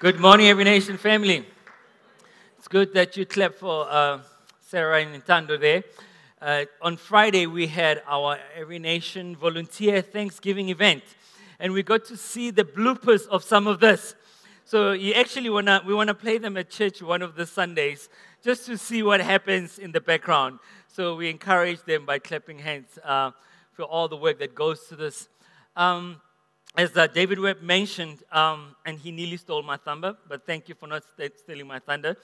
Good 0.00 0.18
morning, 0.18 0.48
Every 0.48 0.64
Nation 0.64 0.98
family. 0.98 1.46
It's 2.58 2.66
good 2.66 2.92
that 2.94 3.16
you 3.16 3.24
clap 3.24 3.54
for 3.54 3.86
uh, 3.88 4.18
Sarah 4.60 5.00
and 5.00 5.22
Nintendo 5.22 5.58
there. 5.58 5.84
Uh, 6.42 6.64
on 6.82 6.96
Friday, 6.96 7.46
we 7.46 7.68
had 7.68 8.02
our 8.08 8.38
Every 8.56 8.80
Nation 8.80 9.36
volunteer 9.36 10.02
Thanksgiving 10.02 10.68
event, 10.68 11.04
and 11.60 11.72
we 11.72 11.84
got 11.84 12.04
to 12.06 12.16
see 12.16 12.50
the 12.50 12.64
bloopers 12.64 13.28
of 13.28 13.44
some 13.44 13.68
of 13.68 13.78
this. 13.78 14.16
So 14.64 14.92
you 14.92 15.14
actually 15.14 15.48
wanna 15.48 15.80
we 15.86 15.94
wanna 15.94 16.12
play 16.14 16.38
them 16.38 16.56
at 16.56 16.70
church 16.70 17.00
one 17.00 17.22
of 17.22 17.36
the 17.36 17.46
Sundays, 17.46 18.08
just 18.42 18.66
to 18.66 18.76
see 18.76 19.04
what 19.04 19.20
happens 19.20 19.78
in 19.78 19.92
the 19.92 20.00
background. 20.00 20.58
So 20.88 21.14
we 21.14 21.30
encourage 21.30 21.82
them 21.84 22.04
by 22.04 22.18
clapping 22.18 22.58
hands 22.58 22.98
uh, 23.04 23.30
for 23.72 23.84
all 23.84 24.08
the 24.08 24.16
work 24.16 24.40
that 24.40 24.56
goes 24.56 24.86
to 24.88 24.96
this. 24.96 25.28
Um, 25.76 26.20
as 26.76 26.96
uh, 26.96 27.06
David 27.06 27.38
Webb 27.38 27.62
mentioned, 27.62 28.24
um, 28.32 28.74
and 28.84 28.98
he 28.98 29.12
nearly 29.12 29.36
stole 29.36 29.62
my 29.62 29.76
thunder, 29.76 30.16
but 30.28 30.44
thank 30.44 30.68
you 30.68 30.74
for 30.74 30.88
not 30.88 31.04
st- 31.16 31.38
stealing 31.38 31.68
my 31.68 31.78
thunder. 31.78 32.16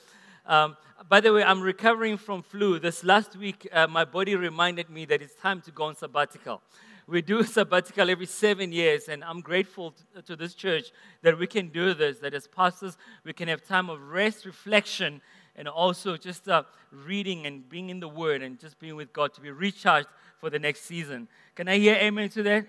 Um, 0.44 0.76
by 1.08 1.20
the 1.20 1.32
way, 1.32 1.44
I'm 1.44 1.60
recovering 1.60 2.16
from 2.16 2.42
flu. 2.42 2.80
This 2.80 3.04
last 3.04 3.36
week, 3.36 3.68
uh, 3.72 3.86
my 3.86 4.04
body 4.04 4.34
reminded 4.34 4.90
me 4.90 5.04
that 5.04 5.22
it's 5.22 5.36
time 5.36 5.60
to 5.62 5.70
go 5.70 5.84
on 5.84 5.94
sabbatical. 5.94 6.62
We 7.06 7.22
do 7.22 7.42
sabbatical 7.44 8.10
every 8.10 8.26
seven 8.26 8.72
years, 8.72 9.08
and 9.08 9.22
I'm 9.22 9.40
grateful 9.40 9.94
to, 10.16 10.22
to 10.22 10.34
this 10.34 10.54
church 10.54 10.90
that 11.22 11.38
we 11.38 11.46
can 11.46 11.68
do 11.68 11.94
this, 11.94 12.18
that 12.18 12.34
as 12.34 12.48
pastors, 12.48 12.98
we 13.22 13.32
can 13.32 13.46
have 13.46 13.64
time 13.64 13.88
of 13.88 14.02
rest, 14.02 14.46
reflection, 14.46 15.20
and 15.54 15.68
also 15.68 16.16
just 16.16 16.48
uh, 16.48 16.64
reading 16.90 17.46
and 17.46 17.68
being 17.68 17.88
in 17.88 18.00
the 18.00 18.08
Word 18.08 18.42
and 18.42 18.58
just 18.58 18.80
being 18.80 18.96
with 18.96 19.12
God 19.12 19.32
to 19.34 19.40
be 19.40 19.52
recharged 19.52 20.08
for 20.40 20.50
the 20.50 20.58
next 20.58 20.86
season. 20.86 21.28
Can 21.54 21.68
I 21.68 21.78
hear 21.78 21.94
amen 21.94 22.30
to 22.30 22.42
that? 22.42 22.66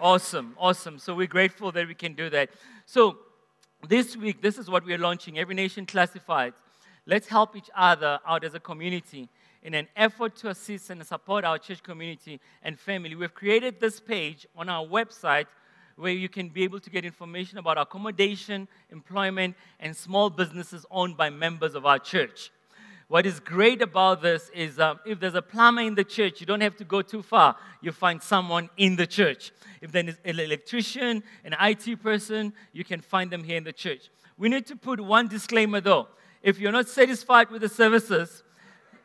Awesome, 0.00 0.54
awesome. 0.56 1.00
So 1.00 1.12
we're 1.12 1.26
grateful 1.26 1.72
that 1.72 1.88
we 1.88 1.94
can 1.94 2.14
do 2.14 2.30
that. 2.30 2.50
So 2.86 3.18
this 3.88 4.16
week, 4.16 4.40
this 4.40 4.56
is 4.56 4.70
what 4.70 4.84
we're 4.84 4.98
launching 4.98 5.40
Every 5.40 5.56
Nation 5.56 5.86
Classified. 5.86 6.52
Let's 7.04 7.26
help 7.26 7.56
each 7.56 7.68
other 7.74 8.20
out 8.24 8.44
as 8.44 8.54
a 8.54 8.60
community 8.60 9.28
in 9.64 9.74
an 9.74 9.88
effort 9.96 10.36
to 10.36 10.50
assist 10.50 10.90
and 10.90 11.04
support 11.04 11.44
our 11.44 11.58
church 11.58 11.82
community 11.82 12.38
and 12.62 12.78
family. 12.78 13.16
We've 13.16 13.34
created 13.34 13.80
this 13.80 13.98
page 13.98 14.46
on 14.54 14.68
our 14.68 14.86
website 14.86 15.46
where 15.96 16.12
you 16.12 16.28
can 16.28 16.48
be 16.48 16.62
able 16.62 16.78
to 16.78 16.90
get 16.90 17.04
information 17.04 17.58
about 17.58 17.76
accommodation, 17.76 18.68
employment, 18.92 19.56
and 19.80 19.96
small 19.96 20.30
businesses 20.30 20.86
owned 20.92 21.16
by 21.16 21.28
members 21.28 21.74
of 21.74 21.86
our 21.86 21.98
church. 21.98 22.52
What 23.08 23.24
is 23.24 23.40
great 23.40 23.80
about 23.80 24.20
this 24.20 24.50
is 24.54 24.78
um, 24.78 25.00
if 25.06 25.18
there's 25.18 25.34
a 25.34 25.40
plumber 25.40 25.80
in 25.80 25.94
the 25.94 26.04
church, 26.04 26.40
you 26.40 26.46
don't 26.46 26.60
have 26.60 26.76
to 26.76 26.84
go 26.84 27.00
too 27.00 27.22
far. 27.22 27.56
You 27.80 27.90
find 27.90 28.22
someone 28.22 28.68
in 28.76 28.96
the 28.96 29.06
church. 29.06 29.50
If 29.80 29.92
there's 29.92 30.16
an 30.26 30.38
electrician, 30.38 31.22
an 31.42 31.56
IT 31.58 32.02
person, 32.02 32.52
you 32.74 32.84
can 32.84 33.00
find 33.00 33.30
them 33.30 33.42
here 33.42 33.56
in 33.56 33.64
the 33.64 33.72
church. 33.72 34.10
We 34.36 34.50
need 34.50 34.66
to 34.66 34.76
put 34.76 35.00
one 35.00 35.26
disclaimer 35.26 35.80
though. 35.80 36.08
If 36.42 36.60
you're 36.60 36.70
not 36.70 36.86
satisfied 36.86 37.50
with 37.50 37.62
the 37.62 37.68
services, 37.70 38.42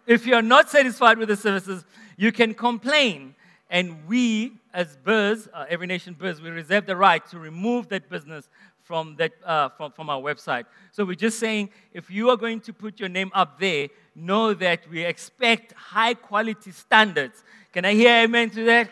if 0.06 0.26
you're 0.26 0.42
not 0.42 0.70
satisfied 0.70 1.18
with 1.18 1.30
the 1.30 1.38
services, 1.38 1.86
you 2.18 2.34
can 2.34 2.54
complain. 2.54 3.36
And 3.70 4.06
we, 4.06 4.60
as 4.74 4.98
Burrs, 4.98 5.48
uh, 5.54 5.66
Every 5.70 5.88
Nation 5.88 6.14
Burrs, 6.14 6.42
we 6.42 6.50
reserve 6.50 6.86
the 6.86 6.96
right 6.98 7.26
to 7.28 7.40
remove 7.40 7.88
that 7.88 8.10
business 8.10 8.50
from, 8.84 9.16
that, 9.18 9.32
uh, 9.46 9.70
from, 9.70 9.92
from 9.92 10.10
our 10.10 10.22
website. 10.22 10.66
So 10.92 11.06
we're 11.06 11.16
just 11.16 11.40
saying 11.40 11.70
if 11.94 12.12
you 12.12 12.30
are 12.30 12.38
going 12.38 12.60
to 12.62 12.74
put 12.74 13.00
your 13.00 13.10
name 13.10 13.32
up 13.34 13.60
there, 13.60 13.88
know 14.16 14.54
that 14.54 14.90
we 14.90 15.04
expect 15.04 15.74
high 15.74 16.14
quality 16.14 16.72
standards. 16.72 17.44
Can 17.72 17.86
I 17.86 17.94
hear 17.94 18.24
amen 18.24 18.50
to 18.52 18.64
that? 18.66 18.90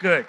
Good. 0.00 0.26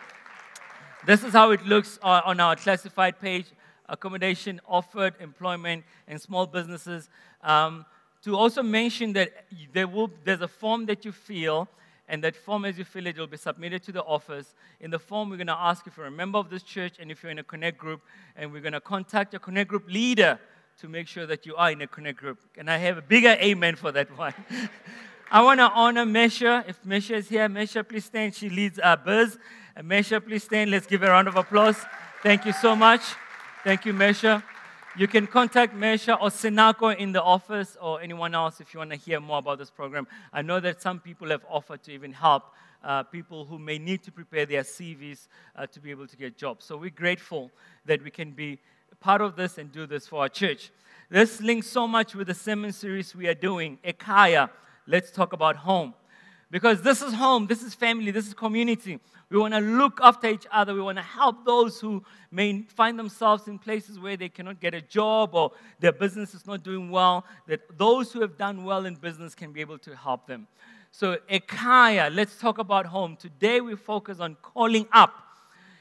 This 1.05 1.23
is 1.23 1.33
how 1.33 1.52
it 1.52 1.66
looks 1.66 1.97
on 2.03 2.39
our 2.39 2.55
classified 2.55 3.19
page 3.19 3.45
accommodation 3.89 4.59
offered, 4.67 5.13
employment, 5.19 5.83
and 6.08 6.22
small 6.22 6.45
businesses. 6.45 7.09
Um, 7.41 7.85
to 8.23 8.35
also 8.35 8.61
mention 8.61 9.13
that 9.13 9.45
there 9.73 9.88
will, 9.88 10.11
there's 10.23 10.41
a 10.41 10.47
form 10.47 10.85
that 10.88 11.05
you 11.05 11.11
fill 11.11 11.69
and 12.08 12.23
that 12.23 12.36
form, 12.36 12.63
as 12.66 12.77
you 12.77 12.86
fill 12.86 13.06
it, 13.07 13.18
will 13.18 13.28
be 13.28 13.38
submitted 13.38 13.84
to 13.84 13.91
the 13.91 14.03
office. 14.03 14.53
In 14.79 14.91
the 14.91 15.00
form, 15.00 15.29
we're 15.29 15.38
going 15.38 15.47
to 15.47 15.53
ask 15.53 15.85
if 15.88 15.97
you're 15.97 16.06
a 16.06 16.12
member 16.12 16.38
of 16.38 16.50
this 16.50 16.63
church 16.63 16.94
and 17.00 17.12
if 17.12 17.22
you're 17.22 17.31
in 17.31 17.40
a 17.40 17.44
Connect 17.44 17.78
group, 17.78 18.01
and 18.35 18.51
we're 18.51 18.62
going 18.62 18.73
to 18.73 18.81
contact 18.81 19.34
your 19.34 19.41
Connect 19.41 19.69
group 19.69 19.90
leader 19.90 20.40
to 20.79 20.88
make 20.88 21.07
sure 21.07 21.25
that 21.25 21.46
you 21.46 21.56
are 21.56 21.72
in 21.72 21.81
a 21.81 21.88
Connect 21.88 22.17
group. 22.17 22.40
And 22.57 22.69
I 22.69 22.78
have 22.78 22.97
a 22.97 23.01
bigger 23.01 23.35
amen 23.41 23.75
for 23.75 23.91
that 23.91 24.16
one. 24.17 24.34
I 25.31 25.41
want 25.41 25.59
to 25.59 25.69
honor 25.69 26.06
Mesha. 26.06 26.67
If 26.69 26.81
Mesha 26.84 27.16
is 27.16 27.28
here, 27.28 27.50
Mesha, 27.50 27.88
please 27.88 28.06
stand. 28.06 28.34
She 28.34 28.50
leads 28.50 28.79
uh, 28.79 28.84
our 28.84 28.97
Buzz. 28.97 29.38
And 29.75 29.90
Mesha, 29.90 30.25
please 30.25 30.44
stand. 30.44 30.72
Let's 30.72 30.88
give 30.88 31.01
her 31.01 31.07
a 31.07 31.12
round 31.12 31.28
of 31.28 31.35
applause. 31.35 31.78
Thank 32.23 32.46
you 32.46 32.53
so 32.53 32.75
much. 32.75 33.01
Thank 33.66 33.85
you, 33.85 33.94
Mesha. 33.94 34.41
You 34.97 35.08
can 35.08 35.28
contact 35.28 35.75
Mesha 35.75 36.19
or 36.19 36.30
Senako 36.30 36.97
in 36.97 37.12
the 37.12 37.22
office 37.22 37.78
or 37.80 38.02
anyone 38.02 38.34
else 38.34 38.59
if 38.59 38.74
you 38.74 38.80
want 38.80 38.90
to 38.90 38.96
hear 38.96 39.19
more 39.19 39.38
about 39.38 39.59
this 39.59 39.69
program. 39.69 40.08
I 40.34 40.41
know 40.41 40.59
that 40.59 40.81
some 40.81 41.00
people 41.00 41.30
have 41.30 41.46
offered 41.47 41.84
to 41.84 41.91
even 41.91 42.12
help 42.12 42.46
uh, 42.84 43.03
people 43.03 43.46
who 43.46 43.59
may 43.59 43.78
need 43.78 44.02
to 44.06 44.12
prepare 44.12 44.47
their 44.47 44.63
CVs 44.63 45.28
uh, 45.56 45.68
to 45.68 45.80
be 45.80 45.91
able 45.91 46.08
to 46.08 46.18
get 46.18 46.35
jobs. 46.35 46.66
So 46.66 46.78
we're 46.78 46.90
grateful 46.90 47.52
that 47.85 48.03
we 48.03 48.09
can 48.09 48.31
be 48.31 48.58
part 49.00 49.22
of 49.22 49.35
this 49.35 49.59
and 49.59 49.72
do 49.72 49.85
this 49.85 50.08
for 50.08 50.22
our 50.22 50.30
church. 50.30 50.72
This 51.12 51.41
links 51.41 51.68
so 51.68 51.88
much 51.88 52.16
with 52.16 52.25
the 52.25 52.34
sermon 52.34 52.72
series 52.72 53.16
we 53.16 53.28
are 53.28 53.35
doing, 53.35 53.78
Ekaya. 53.85 54.50
Let's 54.88 55.12
talk 55.12 55.31
about 55.31 55.58
home. 55.58 55.94
Because 56.50 56.81
this 56.81 57.02
is 57.02 57.13
home, 57.13 57.46
this 57.47 57.62
is 57.62 57.74
family, 57.74 58.12
this 58.12 58.25
is 58.25 58.34
community. 58.34 59.00
We 59.30 59.38
want 59.38 59.53
to 59.53 59.59
look 59.59 60.00
after 60.02 60.28
each 60.28 60.47
other. 60.50 60.74
We 60.74 60.81
want 60.81 60.97
to 60.97 61.03
help 61.03 61.46
those 61.46 61.81
who 61.81 62.03
may 62.31 62.62
find 62.62 62.97
themselves 62.97 63.50
in 63.50 63.59
places 63.59 64.00
where 64.00 64.16
they 64.16 64.30
cannot 64.30 64.62
get 64.62 64.74
a 64.74 64.81
job 64.81 65.35
or 65.35 65.52
their 65.81 65.91
business 65.91 66.34
is 66.34 66.47
not 66.47 66.63
doing 66.63 66.90
well, 66.90 67.25
that 67.47 67.78
those 67.78 68.13
who 68.13 68.22
have 68.22 68.38
done 68.38 68.63
well 68.63 68.85
in 68.85 68.96
business 68.96 69.35
can 69.35 69.52
be 69.52 69.59
able 69.59 69.78
to 69.80 69.96
help 69.96 70.25
them. 70.25 70.47
So, 70.91 71.18
Ekaya, 71.30 72.13
let's 72.16 72.40
talk 72.40 72.59
about 72.59 72.85
home. 72.85 73.18
Today 73.18 73.59
we 73.59 73.75
focus 73.75 74.22
on 74.22 74.38
calling 74.41 74.88
up. 74.94 75.27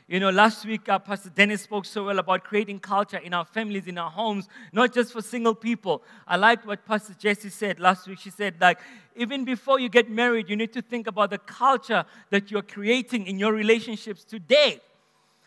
You 0.08 0.20
know, 0.20 0.30
last 0.30 0.64
week 0.64 0.88
uh, 0.88 1.00
Pastor 1.00 1.30
Dennis 1.30 1.62
spoke 1.62 1.84
so 1.84 2.04
well 2.04 2.20
about 2.20 2.44
creating 2.44 2.78
culture 2.78 3.16
in 3.16 3.34
our 3.34 3.44
families, 3.44 3.88
in 3.88 3.98
our 3.98 4.08
homes, 4.08 4.48
not 4.72 4.94
just 4.94 5.12
for 5.12 5.20
single 5.20 5.54
people. 5.54 6.00
I 6.28 6.36
liked 6.36 6.64
what 6.64 6.86
Pastor 6.86 7.12
Jessie 7.18 7.50
said 7.50 7.80
last 7.80 8.06
week. 8.06 8.20
She 8.20 8.30
said, 8.30 8.54
like, 8.60 8.78
even 9.16 9.44
before 9.44 9.80
you 9.80 9.88
get 9.88 10.08
married, 10.08 10.48
you 10.48 10.54
need 10.54 10.72
to 10.74 10.82
think 10.82 11.08
about 11.08 11.30
the 11.30 11.38
culture 11.38 12.04
that 12.30 12.52
you're 12.52 12.62
creating 12.62 13.26
in 13.26 13.40
your 13.40 13.52
relationships 13.52 14.22
today. 14.22 14.80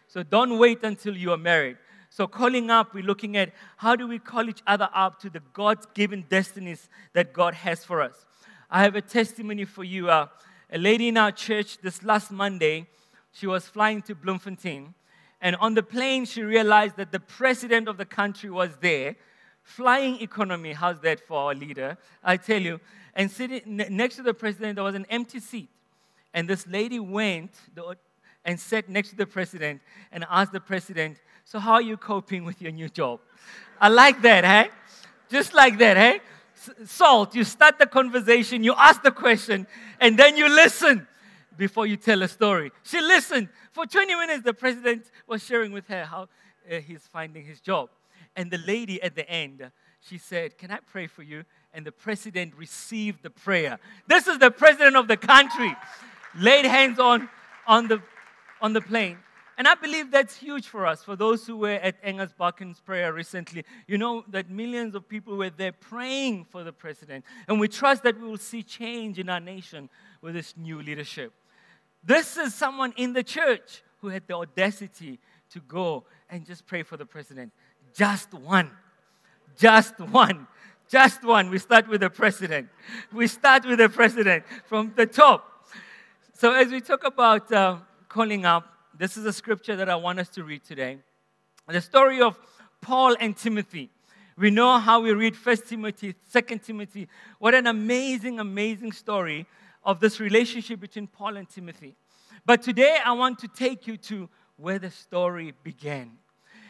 So 0.07 0.23
don't 0.23 0.57
wait 0.57 0.83
until 0.83 1.15
you 1.15 1.31
are 1.31 1.37
married. 1.37 1.77
So, 2.09 2.25
calling 2.25 2.71
up, 2.71 2.93
we're 2.95 3.03
looking 3.03 3.37
at 3.37 3.53
how 3.77 3.95
do 3.95 4.07
we 4.07 4.17
call 4.17 4.49
each 4.49 4.63
other 4.65 4.89
up 4.93 5.21
to 5.21 5.29
the 5.29 5.41
God 5.53 5.93
given 5.93 6.25
destinies 6.27 6.89
that 7.13 7.31
God 7.31 7.53
has 7.53 7.85
for 7.85 8.01
us. 8.01 8.25
I 8.69 8.81
have 8.81 8.95
a 8.95 9.01
testimony 9.01 9.63
for 9.63 9.83
you. 9.83 10.09
Uh, 10.09 10.27
a 10.71 10.77
lady 10.77 11.07
in 11.07 11.17
our 11.17 11.31
church 11.31 11.77
this 11.77 12.03
last 12.03 12.31
Monday, 12.31 12.87
she 13.39 13.47
was 13.47 13.65
flying 13.67 14.01
to 14.01 14.15
Bloemfontein. 14.15 14.93
And 15.39 15.55
on 15.57 15.73
the 15.73 15.83
plane, 15.83 16.25
she 16.25 16.43
realized 16.43 16.97
that 16.97 17.13
the 17.13 17.21
president 17.21 17.87
of 17.87 17.95
the 17.95 18.03
country 18.03 18.49
was 18.49 18.71
there. 18.81 19.15
Flying 19.63 20.21
economy, 20.21 20.73
how's 20.73 20.99
that 21.01 21.25
for 21.25 21.37
our 21.37 21.55
leader? 21.55 21.97
I 22.21 22.35
tell 22.35 22.61
you. 22.61 22.81
And 23.15 23.31
sitting 23.31 23.61
next 23.65 24.17
to 24.17 24.23
the 24.23 24.33
president, 24.33 24.75
there 24.75 24.83
was 24.83 24.95
an 24.95 25.05
empty 25.09 25.39
seat. 25.39 25.69
And 26.33 26.49
this 26.49 26.67
lady 26.67 26.99
went 26.99 27.51
and 28.43 28.59
sat 28.59 28.89
next 28.89 29.11
to 29.11 29.15
the 29.15 29.25
president 29.25 29.81
and 30.11 30.25
asked 30.29 30.51
the 30.51 30.59
president, 30.59 31.17
So, 31.45 31.59
how 31.59 31.73
are 31.73 31.81
you 31.81 31.95
coping 31.95 32.43
with 32.43 32.61
your 32.61 32.71
new 32.71 32.89
job? 32.89 33.21
I 33.79 33.87
like 33.87 34.21
that, 34.23 34.43
hey? 34.43 34.69
Just 35.29 35.53
like 35.53 35.77
that, 35.77 35.95
hey? 35.95 36.19
Salt, 36.85 37.35
you 37.35 37.45
start 37.45 37.79
the 37.79 37.87
conversation, 37.87 38.65
you 38.65 38.73
ask 38.73 39.01
the 39.01 39.11
question, 39.11 39.65
and 40.01 40.19
then 40.19 40.35
you 40.35 40.49
listen 40.49 41.07
before 41.59 41.85
you 41.85 41.97
tell 41.97 42.23
a 42.23 42.27
story. 42.27 42.71
She 42.83 42.99
listened. 43.01 43.49
For 43.71 43.85
20 43.85 44.15
minutes, 44.15 44.43
the 44.43 44.53
president 44.53 45.11
was 45.27 45.45
sharing 45.45 45.71
with 45.71 45.87
her 45.89 46.05
how 46.05 46.29
uh, 46.71 46.79
he's 46.79 47.01
finding 47.01 47.45
his 47.45 47.59
job. 47.59 47.89
And 48.35 48.49
the 48.49 48.57
lady 48.57 49.01
at 49.03 49.13
the 49.13 49.29
end, 49.29 49.69
she 49.99 50.17
said, 50.17 50.57
Can 50.57 50.71
I 50.71 50.79
pray 50.91 51.05
for 51.05 51.21
you? 51.21 51.43
And 51.73 51.85
the 51.85 51.91
president 51.91 52.55
received 52.55 53.21
the 53.21 53.29
prayer. 53.29 53.77
This 54.07 54.25
is 54.25 54.39
the 54.39 54.49
president 54.49 54.95
of 54.95 55.07
the 55.07 55.17
country. 55.17 55.75
Laid 56.35 56.65
hands 56.65 56.97
on, 56.97 57.29
on, 57.67 57.87
the, 57.87 58.01
on 58.61 58.73
the 58.73 58.81
plane. 58.81 59.17
And 59.57 59.67
I 59.67 59.75
believe 59.75 60.09
that's 60.09 60.37
huge 60.37 60.67
for 60.69 60.85
us, 60.85 61.03
for 61.03 61.17
those 61.17 61.45
who 61.45 61.57
were 61.57 61.71
at 61.71 61.97
Angus 62.01 62.31
Buchan's 62.31 62.79
prayer 62.79 63.11
recently. 63.11 63.65
You 63.87 63.97
know 63.97 64.23
that 64.29 64.49
millions 64.49 64.95
of 64.95 65.09
people 65.09 65.35
were 65.35 65.49
there 65.49 65.73
praying 65.73 66.45
for 66.45 66.63
the 66.63 66.71
president. 66.71 67.25
And 67.49 67.59
we 67.59 67.67
trust 67.67 68.03
that 68.03 68.17
we 68.17 68.25
will 68.25 68.37
see 68.37 68.63
change 68.63 69.19
in 69.19 69.27
our 69.27 69.41
nation 69.41 69.89
with 70.21 70.33
this 70.33 70.55
new 70.55 70.81
leadership. 70.81 71.33
This 72.03 72.37
is 72.37 72.53
someone 72.53 72.93
in 72.95 73.13
the 73.13 73.23
church 73.23 73.83
who 74.01 74.07
had 74.07 74.23
the 74.27 74.35
audacity 74.35 75.19
to 75.51 75.59
go 75.59 76.05
and 76.29 76.45
just 76.45 76.65
pray 76.65 76.83
for 76.83 76.97
the 76.97 77.05
president. 77.05 77.51
Just 77.93 78.33
one. 78.33 78.71
Just 79.57 79.99
one. 79.99 80.47
Just 80.87 81.23
one. 81.23 81.49
We 81.49 81.59
start 81.59 81.87
with 81.87 82.01
the 82.01 82.09
president. 82.09 82.69
We 83.11 83.27
start 83.27 83.65
with 83.65 83.79
the 83.79 83.89
president 83.89 84.43
from 84.65 84.93
the 84.95 85.05
top. 85.05 85.67
So, 86.33 86.53
as 86.53 86.71
we 86.71 86.79
talk 86.79 87.03
about 87.03 87.51
uh, 87.51 87.77
calling 88.07 88.45
up, 88.45 88.65
this 88.97 89.17
is 89.17 89.25
a 89.25 89.33
scripture 89.33 89.75
that 89.75 89.89
I 89.89 89.95
want 89.95 90.19
us 90.19 90.29
to 90.29 90.43
read 90.43 90.63
today. 90.63 90.99
The 91.67 91.81
story 91.81 92.21
of 92.21 92.39
Paul 92.81 93.15
and 93.19 93.35
Timothy. 93.35 93.89
We 94.37 94.49
know 94.49 94.79
how 94.79 95.01
we 95.01 95.11
read 95.11 95.35
First 95.35 95.67
Timothy, 95.67 96.15
Second 96.29 96.63
Timothy. 96.63 97.07
What 97.39 97.53
an 97.53 97.67
amazing, 97.67 98.39
amazing 98.39 98.93
story 98.93 99.45
of 99.83 99.99
this 99.99 100.19
relationship 100.19 100.79
between 100.79 101.07
Paul 101.07 101.37
and 101.37 101.49
Timothy. 101.49 101.95
But 102.45 102.61
today 102.61 102.97
I 103.03 103.11
want 103.13 103.39
to 103.39 103.47
take 103.47 103.87
you 103.87 103.97
to 103.97 104.29
where 104.57 104.79
the 104.79 104.91
story 104.91 105.53
began. 105.63 106.11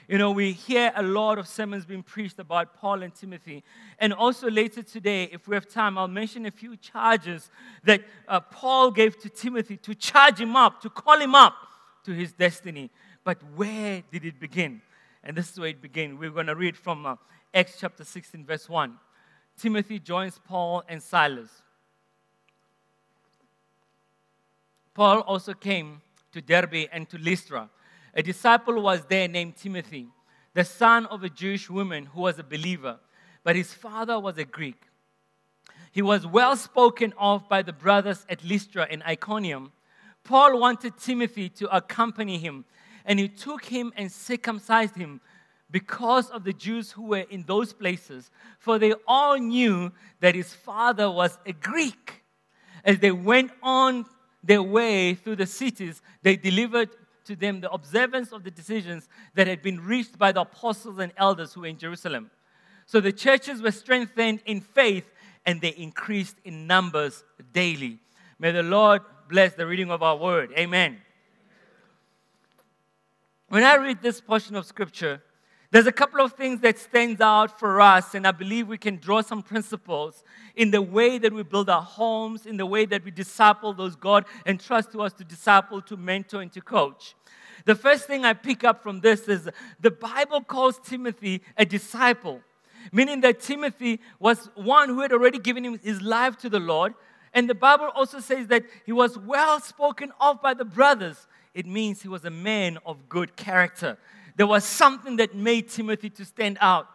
You 0.08 0.18
know, 0.18 0.32
we 0.32 0.54
hear 0.54 0.92
a 0.96 1.04
lot 1.04 1.38
of 1.38 1.48
sermons 1.48 1.86
being 1.86 2.02
preached 2.02 2.40
about 2.40 2.74
Paul 2.74 3.04
and 3.04 3.14
Timothy. 3.14 3.64
And 4.00 4.12
also 4.12 4.50
later 4.50 4.82
today, 4.82 5.26
if 5.26 5.48
we 5.48 5.56
have 5.56 5.68
time, 5.68 6.00
I'll 6.00 6.08
mention 6.08 6.48
a 6.48 6.52
few 6.52 6.76
charges 6.78 7.52
that 7.84 8.02
uh, 8.28 8.40
Paul 8.40 8.90
gave 8.90 9.20
to 9.20 9.30
Timothy 9.30 9.78
to 9.78 9.94
charge 9.94 10.42
him 10.42 10.56
up, 10.56 10.82
to 10.82 10.90
call 10.90 11.20
him 11.20 11.36
up 11.36 11.54
to 12.06 12.12
his 12.12 12.34
destiny. 12.34 12.90
But 13.24 13.38
where 13.56 14.02
did 14.12 14.26
it 14.26 14.40
begin? 14.40 14.82
And 15.24 15.38
this 15.38 15.52
is 15.52 15.60
where 15.60 15.70
it 15.70 15.82
began. 15.82 16.18
We're 16.18 16.32
going 16.32 16.48
to 16.48 16.56
read 16.56 16.76
from 16.76 17.06
uh, 17.06 17.16
Acts 17.54 17.78
chapter 17.80 18.04
16, 18.04 18.46
verse 18.46 18.68
1. 18.68 18.96
Timothy 19.60 20.00
joins 20.00 20.40
Paul 20.44 20.84
and 20.88 21.04
Silas. 21.04 21.50
Paul 25.00 25.22
also 25.22 25.54
came 25.54 26.01
to 26.34 26.42
Derbe 26.42 26.90
and 26.92 27.10
to 27.10 27.18
Lystra 27.18 27.69
a 28.13 28.22
disciple 28.22 28.81
was 28.81 29.06
there 29.06 29.30
named 29.30 29.56
Timothy, 29.56 30.10
the 30.54 30.66
son 30.66 31.06
of 31.06 31.24
a 31.24 31.30
Jewish 31.30 31.69
woman 31.69 32.07
who 32.07 32.19
was 32.19 32.38
a 32.38 32.44
believer, 32.44 33.00
but 33.46 33.56
his 33.56 33.74
father 33.74 34.19
was 34.19 34.38
a 34.38 34.44
Greek. 34.44 34.75
He 35.94 36.01
was 36.01 36.28
well 36.28 36.57
spoken 36.57 37.13
of 37.18 37.48
by 37.48 37.62
the 37.62 37.72
brothers 37.72 38.25
at 38.28 38.44
Lystra 38.44 38.90
and 38.92 39.01
Iconium. 39.04 39.72
Paul 40.25 40.60
wanted 40.60 40.98
Timothy 40.98 41.48
to 41.48 41.74
accompany 41.74 42.38
him, 42.38 42.66
and 43.06 43.19
he 43.19 43.30
took 43.30 43.63
him 43.63 43.94
and 43.96 44.12
circumcised 44.12 44.98
him 44.98 45.22
because 45.72 46.30
of 46.30 46.44
the 46.44 46.51
Jews 46.51 46.92
who 46.92 47.04
were 47.04 47.25
in 47.30 47.44
those 47.44 47.72
places, 47.72 48.31
for 48.60 48.78
they 48.78 48.96
all 49.07 49.38
knew 49.38 49.94
that 50.19 50.36
his 50.36 50.54
father 50.54 51.10
was 51.10 51.38
a 51.46 51.54
Greek. 51.54 52.25
As 52.84 53.00
they 53.00 53.12
went 53.12 53.51
on 53.63 54.06
their 54.44 54.63
way 54.63 55.13
through 55.13 55.36
the 55.36 55.45
cities, 55.45 56.01
they 56.21 56.36
delivered 56.36 56.89
to 57.25 57.36
them 57.36 57.62
the 57.62 57.71
observance 57.71 58.31
of 58.31 58.44
the 58.44 58.51
decisions 58.51 59.07
that 59.36 59.47
had 59.47 59.62
been 59.62 59.80
reached 59.80 60.18
by 60.18 60.31
the 60.31 60.41
apostles 60.41 60.97
and 60.97 61.12
elders 61.18 61.53
who 61.53 61.62
were 61.62 61.68
in 61.68 61.77
Jerusalem. 61.77 62.31
So 62.86 63.00
the 63.00 63.12
churches 63.12 63.62
were 63.62 63.71
strengthened 63.71 64.41
in 64.45 64.62
faith 64.62 65.06
and 65.45 65.62
they 65.62 65.69
increased 65.69 66.38
in 66.44 66.65
numbers 66.65 67.24
daily. 67.53 68.00
May 68.39 68.51
the 68.51 68.63
Lord 68.63 69.01
bless 69.30 69.53
the 69.53 69.68
reading 69.68 69.91
of 69.91 70.01
our 70.01 70.18
word. 70.18 70.51
Amen. 70.57 70.97
When 73.50 73.63
I 73.63 73.75
read 73.75 74.01
this 74.01 74.21
portion 74.21 74.56
of 74.56 74.65
scripture, 74.65 75.21
there's 75.71 75.86
a 75.86 75.92
couple 75.92 76.19
of 76.21 76.33
things 76.33 76.62
that 76.62 76.80
stands 76.80 77.21
out 77.21 77.60
for 77.60 77.80
us, 77.80 78.16
and 78.16 78.25
I 78.25 78.31
believe 78.31 78.68
we 78.68 78.77
can 78.77 78.98
draw 78.98 79.21
some 79.21 79.44
principles 79.44 80.24
in 80.56 80.71
the 80.71 80.81
way 80.81 81.19
that 81.19 81.31
we 81.31 81.44
build 81.44 81.69
our 81.69 81.81
homes, 81.81 82.48
in 82.48 82.57
the 82.57 82.66
way 82.66 82.86
that 82.86 83.06
we 83.06 83.12
disciple 83.12 83.74
those 83.74 83.95
God 83.95 84.25
entrust 84.48 84.92
to 84.94 85.01
us 85.01 85.13
to 85.13 85.24
disciple, 85.24 85.80
to 85.83 85.95
mentor, 85.95 86.42
and 86.42 86.51
to 86.54 86.62
coach. 86.62 87.16
The 87.66 87.75
first 87.75 88.07
thing 88.07 88.25
I 88.25 88.33
pick 88.33 88.63
up 88.63 88.81
from 88.81 89.01
this 89.01 89.27
is 89.27 89.48
the 89.80 89.92
Bible 89.92 90.42
calls 90.42 90.80
Timothy 90.80 91.44
a 91.56 91.66
disciple, 91.66 92.42
meaning 92.92 93.22
that 93.22 93.39
Timothy 93.39 94.00
was 94.19 94.50
one 94.56 94.89
who 94.89 95.01
had 95.01 95.12
already 95.12 95.38
given 95.38 95.77
his 95.83 96.01
life 96.01 96.36
to 96.38 96.50
the 96.50 96.60
Lord. 96.60 96.95
And 97.31 97.48
the 97.48 97.54
Bible 97.54 97.92
also 97.94 98.19
says 98.19 98.48
that 98.48 98.63
he 98.88 98.92
was 98.92 99.19
well 99.19 99.60
spoken 99.60 100.12
of 100.19 100.42
by 100.42 100.56
the 100.56 100.65
brothers. 100.65 101.27
It 101.54 101.68
means 101.68 102.01
he 102.01 102.07
was 102.07 102.25
a 102.25 102.31
man 102.31 102.80
of 102.88 103.07
good 103.07 103.36
character. 103.36 104.00
There 104.39 104.47
was 104.47 104.63
something 104.63 105.18
that 105.18 105.36
made 105.36 105.68
Timothy 105.68 106.09
to 106.12 106.24
stand 106.24 106.59
out. 106.62 106.88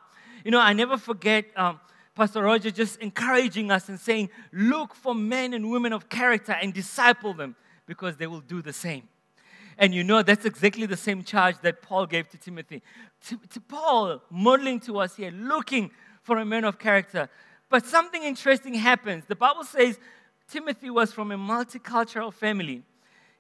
You 0.47 0.51
know, 0.51 0.61
I 0.61 0.73
never 0.73 0.97
forget 0.97 1.45
um, 1.57 1.79
Pastor 2.15 2.43
Roger 2.43 2.71
just 2.71 2.99
encouraging 3.03 3.71
us 3.71 3.91
and 3.91 4.01
saying, 4.01 4.31
Look 4.51 4.95
for 4.95 5.15
men 5.15 5.53
and 5.53 5.71
women 5.71 5.93
of 5.93 6.09
character 6.09 6.53
and 6.53 6.73
disciple 6.73 7.35
them 7.35 7.55
because 7.85 8.17
they 8.17 8.27
will 8.27 8.41
do 8.41 8.63
the 8.63 8.73
same. 8.73 9.11
And 9.77 9.95
you 9.95 10.03
know, 10.03 10.23
that's 10.23 10.47
exactly 10.47 10.87
the 10.87 10.97
same 10.97 11.23
charge 11.23 11.57
that 11.61 11.83
Paul 11.83 12.07
gave 12.07 12.31
to 12.31 12.39
Timothy. 12.39 12.81
To, 13.27 13.39
to 13.51 13.61
Paul, 13.61 14.23
modeling 14.31 14.81
to 14.81 15.01
us 15.01 15.15
here, 15.15 15.31
looking 15.31 15.91
for 16.23 16.39
a 16.39 16.47
man 16.47 16.65
of 16.65 16.79
character. 16.79 17.29
But 17.69 17.85
something 17.85 18.23
interesting 18.23 18.73
happens. 18.73 19.25
The 19.29 19.37
Bible 19.37 19.65
says 19.65 19.99
Timothy 20.49 20.89
was 20.89 21.13
from 21.13 21.31
a 21.31 21.37
multicultural 21.37 22.33
family. 22.33 22.85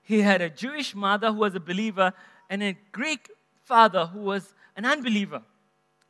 He 0.02 0.20
had 0.20 0.42
a 0.42 0.50
Jewish 0.50 0.94
mother 0.94 1.32
who 1.32 1.38
was 1.38 1.54
a 1.54 1.60
believer 1.60 2.12
and 2.50 2.62
a 2.62 2.76
Greek 2.92 3.30
father 3.64 4.06
who 4.06 4.20
was 4.20 4.54
an 4.76 4.84
unbeliever. 4.84 5.42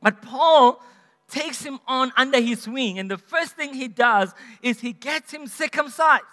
But 0.03 0.23
Paul 0.23 0.83
takes 1.29 1.63
him 1.63 1.81
on 1.87 2.13
under 2.17 2.41
his 2.41 2.69
wing, 2.69 2.99
and 2.99 3.11
the 3.11 3.19
first 3.19 3.57
thing 3.57 3.75
he 3.75 3.89
does 3.89 4.33
is 4.63 4.81
he 4.81 4.93
gets 4.93 5.33
him 5.33 5.47
circumcised. 5.47 6.25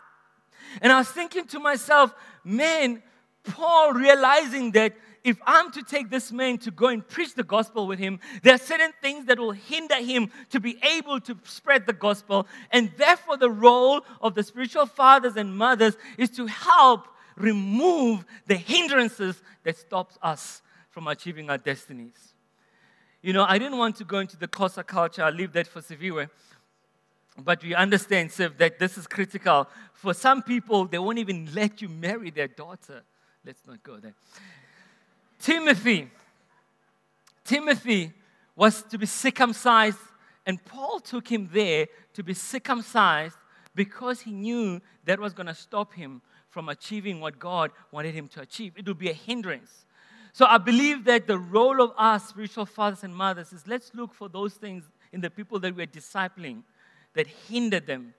And 0.81 0.91
I 0.91 0.99
was 0.99 1.09
thinking 1.09 1.45
to 1.47 1.59
myself, 1.59 2.13
man, 2.43 3.01
Paul 3.43 3.93
realizing 3.93 4.71
that 4.71 4.93
if 5.23 5.37
I'm 5.45 5.71
to 5.71 5.83
take 5.83 6.09
this 6.09 6.31
man 6.31 6.57
to 6.59 6.71
go 6.71 6.87
and 6.87 7.07
preach 7.07 7.35
the 7.35 7.43
gospel 7.43 7.85
with 7.85 7.99
him, 7.99 8.19
there 8.41 8.55
are 8.55 8.59
certain 8.59 8.91
things 9.01 9.25
that 9.25 9.37
will 9.37 9.51
hinder 9.51 9.95
him 9.95 10.31
to 10.49 10.59
be 10.59 10.79
able 10.97 11.19
to 11.21 11.37
spread 11.43 11.85
the 11.85 11.93
gospel. 11.93 12.47
And 12.71 12.91
therefore, 12.97 13.37
the 13.37 13.51
role 13.51 14.01
of 14.19 14.33
the 14.33 14.43
spiritual 14.43 14.87
fathers 14.87 15.35
and 15.35 15.55
mothers 15.55 15.95
is 16.17 16.31
to 16.31 16.47
help 16.47 17.07
remove 17.37 18.25
the 18.47 18.55
hindrances 18.55 19.41
that 19.63 19.77
stops 19.77 20.17
us 20.21 20.61
from 20.91 21.07
achieving 21.07 21.49
our 21.49 21.57
destinies. 21.57 22.33
You 23.21 23.33
know, 23.33 23.45
I 23.47 23.57
didn't 23.57 23.77
want 23.77 23.95
to 23.97 24.03
go 24.03 24.19
into 24.19 24.37
the 24.37 24.47
Xhosa 24.47 24.85
culture, 24.85 25.23
I'll 25.23 25.33
leave 25.33 25.53
that 25.53 25.67
for 25.67 25.81
Siviwe. 25.81 26.29
But 27.37 27.63
we 27.63 27.73
understand, 27.73 28.29
Siv, 28.29 28.57
that 28.57 28.77
this 28.77 28.97
is 28.97 29.07
critical. 29.07 29.67
For 29.93 30.13
some 30.13 30.43
people, 30.43 30.85
they 30.85 30.99
won't 30.99 31.17
even 31.17 31.49
let 31.53 31.81
you 31.81 31.87
marry 31.87 32.29
their 32.29 32.49
daughter. 32.49 33.03
Let's 33.45 33.61
not 33.65 33.81
go 33.81 33.97
there. 33.97 34.13
Timothy. 35.39 36.09
Timothy 37.45 38.11
was 38.55 38.83
to 38.83 38.97
be 38.97 39.05
circumcised, 39.05 39.97
and 40.45 40.63
Paul 40.65 40.99
took 40.99 41.27
him 41.27 41.49
there 41.53 41.87
to 42.13 42.23
be 42.23 42.33
circumcised 42.33 43.37
because 43.73 44.21
he 44.21 44.31
knew 44.31 44.81
that 45.05 45.19
was 45.19 45.33
going 45.33 45.47
to 45.47 45.55
stop 45.55 45.93
him 45.93 46.21
from 46.49 46.67
achieving 46.67 47.21
what 47.21 47.39
God 47.39 47.71
wanted 47.91 48.13
him 48.13 48.27
to 48.29 48.41
achieve. 48.41 48.73
It 48.75 48.85
would 48.87 48.99
be 48.99 49.09
a 49.09 49.13
hindrance. 49.13 49.85
So 50.33 50.45
I 50.45 50.57
believe 50.57 51.05
that 51.05 51.27
the 51.27 51.37
role 51.37 51.81
of 51.81 51.91
us, 51.97 52.29
spiritual 52.29 52.65
fathers 52.65 53.03
and 53.03 53.15
mothers, 53.15 53.51
is 53.51 53.67
let's 53.67 53.91
look 53.93 54.13
for 54.13 54.29
those 54.29 54.53
things 54.53 54.85
in 55.11 55.21
the 55.21 55.29
people 55.29 55.59
that 55.59 55.75
we're 55.75 55.87
discipling 55.87 56.63
that 57.13 57.27
hinder 57.27 57.79
them 57.79 58.13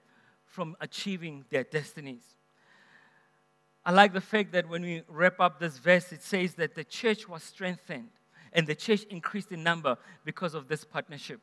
from 0.45 0.75
achieving 0.79 1.43
their 1.49 1.63
destinies. 1.63 2.23
I 3.85 3.91
like 3.91 4.13
the 4.13 4.21
fact 4.21 4.53
that 4.53 4.69
when 4.69 4.83
we 4.83 5.01
wrap 5.09 5.39
up 5.39 5.59
this 5.59 5.77
verse, 5.77 6.11
it 6.11 6.21
says 6.21 6.53
that 6.55 6.75
the 6.75 6.83
church 6.83 7.27
was 7.27 7.43
strengthened 7.43 8.09
and 8.53 8.67
the 8.67 8.75
church 8.75 9.03
increased 9.05 9.51
in 9.51 9.63
number 9.63 9.97
because 10.23 10.53
of 10.53 10.67
this 10.67 10.85
partnership. 10.85 11.41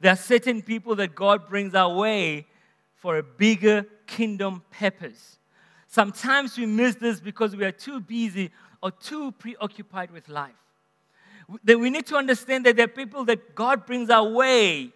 There 0.00 0.10
are 0.10 0.16
certain 0.16 0.62
people 0.62 0.96
that 0.96 1.14
God 1.14 1.48
brings 1.48 1.74
our 1.74 1.94
way 1.94 2.46
for 2.94 3.18
a 3.18 3.22
bigger 3.22 3.86
kingdom 4.06 4.62
purpose. 4.70 5.38
Sometimes 5.86 6.56
we 6.56 6.66
miss 6.66 6.94
this 6.96 7.20
because 7.20 7.54
we 7.54 7.64
are 7.64 7.72
too 7.72 8.00
busy 8.00 8.50
or 8.82 8.90
too 8.90 9.32
preoccupied 9.32 10.10
with 10.10 10.28
life. 10.28 10.52
That 11.64 11.78
we 11.78 11.90
need 11.90 12.06
to 12.06 12.16
understand 12.16 12.66
that 12.66 12.76
there 12.76 12.84
are 12.84 12.88
people 12.88 13.24
that 13.26 13.54
God 13.54 13.86
brings 13.86 14.10
our 14.10 14.28
way. 14.28 14.90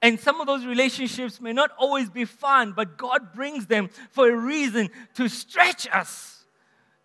And 0.00 0.18
some 0.18 0.40
of 0.40 0.46
those 0.46 0.64
relationships 0.64 1.40
may 1.40 1.52
not 1.52 1.70
always 1.78 2.08
be 2.08 2.24
fun, 2.24 2.72
but 2.72 2.96
God 2.96 3.32
brings 3.34 3.66
them 3.66 3.90
for 4.10 4.30
a 4.30 4.36
reason 4.36 4.90
to 5.14 5.28
stretch 5.28 5.88
us, 5.92 6.44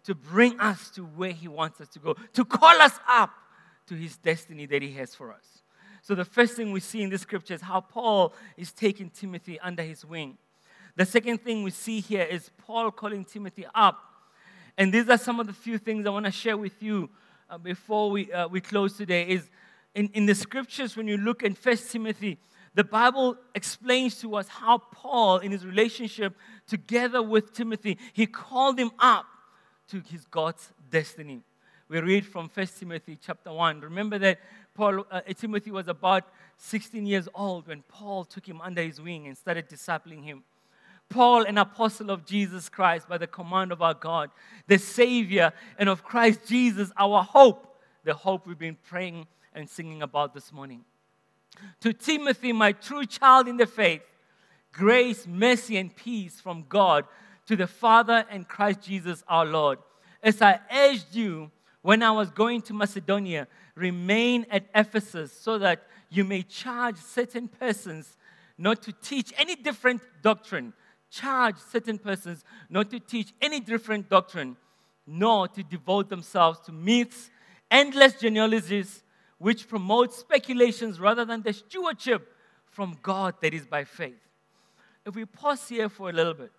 to 0.03 0.13
bring 0.13 0.60
us 0.60 0.92
to 0.92 1.03
where 1.03 1.32
He 1.32 1.48
wants 1.48 1.82
us 1.82 1.88
to 1.89 2.00
go, 2.00 2.15
to 2.34 2.46
call 2.46 2.82
us 2.82 3.00
up 3.08 3.32
to 3.88 3.96
His 3.96 4.18
destiny 4.18 4.65
that 4.68 4.82
He 4.82 4.92
has 4.94 5.15
for 5.15 5.34
us. 5.34 5.63
So, 6.03 6.15
the 6.15 6.25
first 6.25 6.56
thing 6.56 6.74
we 6.74 6.82
see 6.82 7.01
in 7.01 7.10
this 7.10 7.22
scripture 7.22 7.53
is 7.53 7.62
how 7.62 7.80
Paul 7.80 8.34
is 8.58 8.74
taking 8.74 9.10
Timothy 9.10 9.58
under 9.62 9.82
his 9.82 10.03
wing. 10.03 10.38
The 10.98 11.06
second 11.06 11.42
thing 11.42 11.63
we 11.63 11.72
see 11.72 12.01
here 12.01 12.24
is 12.24 12.51
Paul 12.58 12.92
calling 12.92 13.24
Timothy 13.24 13.65
up 13.74 13.98
and 14.77 14.94
these 14.94 15.08
are 15.10 15.18
some 15.18 15.39
of 15.39 15.48
the 15.48 15.53
few 15.53 15.77
things 15.77 16.06
I 16.06 16.10
want 16.10 16.25
to 16.25 16.32
share 16.32 16.58
with 16.58 16.82
you 16.82 17.10
uh, 17.50 17.58
before 17.58 18.10
we, 18.10 18.32
uh, 18.32 18.48
we 18.48 18.60
close 18.62 18.98
today. 18.98 19.27
Is 19.27 19.50
in, 19.94 20.10
in 20.13 20.25
the 20.25 20.36
scriptures, 20.36 20.98
when 20.98 21.08
you 21.08 21.18
look 21.18 21.44
in 21.44 21.53
First 21.53 21.92
Timothy, 21.92 22.39
the 22.74 22.84
Bible 22.84 23.38
explains 23.53 24.20
to 24.22 24.36
us 24.36 24.48
how 24.48 24.80
Paul, 24.80 25.38
in 25.38 25.51
his 25.51 25.65
relationship 25.65 26.36
together 26.68 27.22
with 27.22 27.53
Timothy, 27.53 28.00
he 28.13 28.25
called 28.25 28.80
him 28.80 28.92
up 28.98 29.25
to 29.89 30.00
his 30.00 30.25
God's 30.25 30.72
destiny. 30.89 31.42
We 31.88 32.00
read 32.00 32.25
from 32.25 32.50
First 32.50 32.80
Timothy 32.80 33.20
chapter 33.22 33.53
1. 33.53 33.82
Remember 33.82 34.18
that 34.18 34.39
Paul, 34.74 35.06
uh, 35.12 35.22
Timothy 35.38 35.70
was 35.70 35.88
about 35.88 36.24
16 36.58 37.06
years 37.06 37.30
old 37.36 37.68
when 37.68 37.84
Paul 37.84 38.25
took 38.25 38.48
him 38.48 38.60
under 38.62 38.82
his 38.82 39.00
wing 39.00 39.27
and 39.27 39.38
started 39.38 39.70
discipling 39.70 40.24
him. 40.24 40.44
Paul, 41.13 41.43
an 41.43 41.60
apostle 41.60 42.10
of 42.10 42.25
Jesus 42.25 42.70
Christ 42.70 43.08
by 43.08 43.20
the 43.20 43.27
command 43.27 43.72
of 43.72 43.84
our 43.84 43.93
God, 43.93 44.32
the 44.65 44.79
Savior, 44.79 45.53
and 45.77 45.88
of 45.88 46.03
Christ 46.03 46.39
Jesus, 46.48 46.91
our 46.98 47.22
hope, 47.22 47.79
the 48.03 48.15
hope 48.15 48.48
we've 48.48 48.58
been 48.58 48.79
praying 48.84 49.27
and 49.53 49.70
singing 49.70 50.01
about 50.01 50.34
this 50.34 50.51
morning. 50.51 50.84
To 51.82 51.93
Timothy, 51.93 52.51
my 52.51 52.72
true 52.72 53.05
child 53.05 53.48
in 53.48 53.58
the 53.58 53.67
faith, 53.67 54.01
grace, 54.72 55.27
mercy, 55.27 55.77
and 55.77 55.96
peace 55.96 56.41
from 56.41 56.65
God 56.67 57.05
to 57.46 57.55
the 57.55 57.67
Father 57.67 58.25
and 58.32 58.48
Christ 58.48 58.82
Jesus 58.82 59.24
our 59.27 59.46
Lord. 59.46 59.77
As 60.24 60.41
I 60.41 60.60
urged 60.72 61.13
you 61.13 61.51
when 61.84 62.01
I 62.01 62.10
was 62.10 62.32
going 62.32 62.63
to 62.63 62.74
Macedonia, 62.74 63.48
remain 63.75 64.48
at 64.50 64.65
Ephesus 64.74 65.32
so 65.32 65.60
that 65.60 65.84
you 66.10 66.24
may 66.24 66.41
charge 66.41 66.98
certain 66.98 67.48
persons 67.48 68.17
not 68.58 68.82
to 68.82 68.91
teach 68.91 69.32
any 69.38 69.55
different 69.55 70.01
doctrine. 70.24 70.74
Charge 71.13 71.58
certain 71.72 72.00
persons 72.00 72.43
not 72.70 72.89
to 72.89 73.00
teach 73.00 73.34
any 73.39 73.60
different 73.60 74.10
doctrine, 74.10 74.58
nor 75.05 75.48
to 75.50 75.62
devote 75.62 76.10
themselves 76.10 76.60
to 76.62 76.72
myths, 76.72 77.29
endless 77.70 78.13
genealogies, 78.13 79.03
which 79.38 79.67
promote 79.67 80.12
speculations 80.12 81.00
rather 81.00 81.24
than 81.24 81.43
the 81.43 81.53
stewardship 81.53 82.36
from 82.65 82.98
God 83.03 83.36
that 83.41 83.53
is 83.53 83.67
by 83.67 83.84
faith. 83.84 84.17
If 85.05 85.15
we 85.15 85.25
pause 85.25 85.70
here 85.70 85.88
for 85.88 86.10
a 86.10 86.13
little 86.13 86.34
bit, 86.34 86.51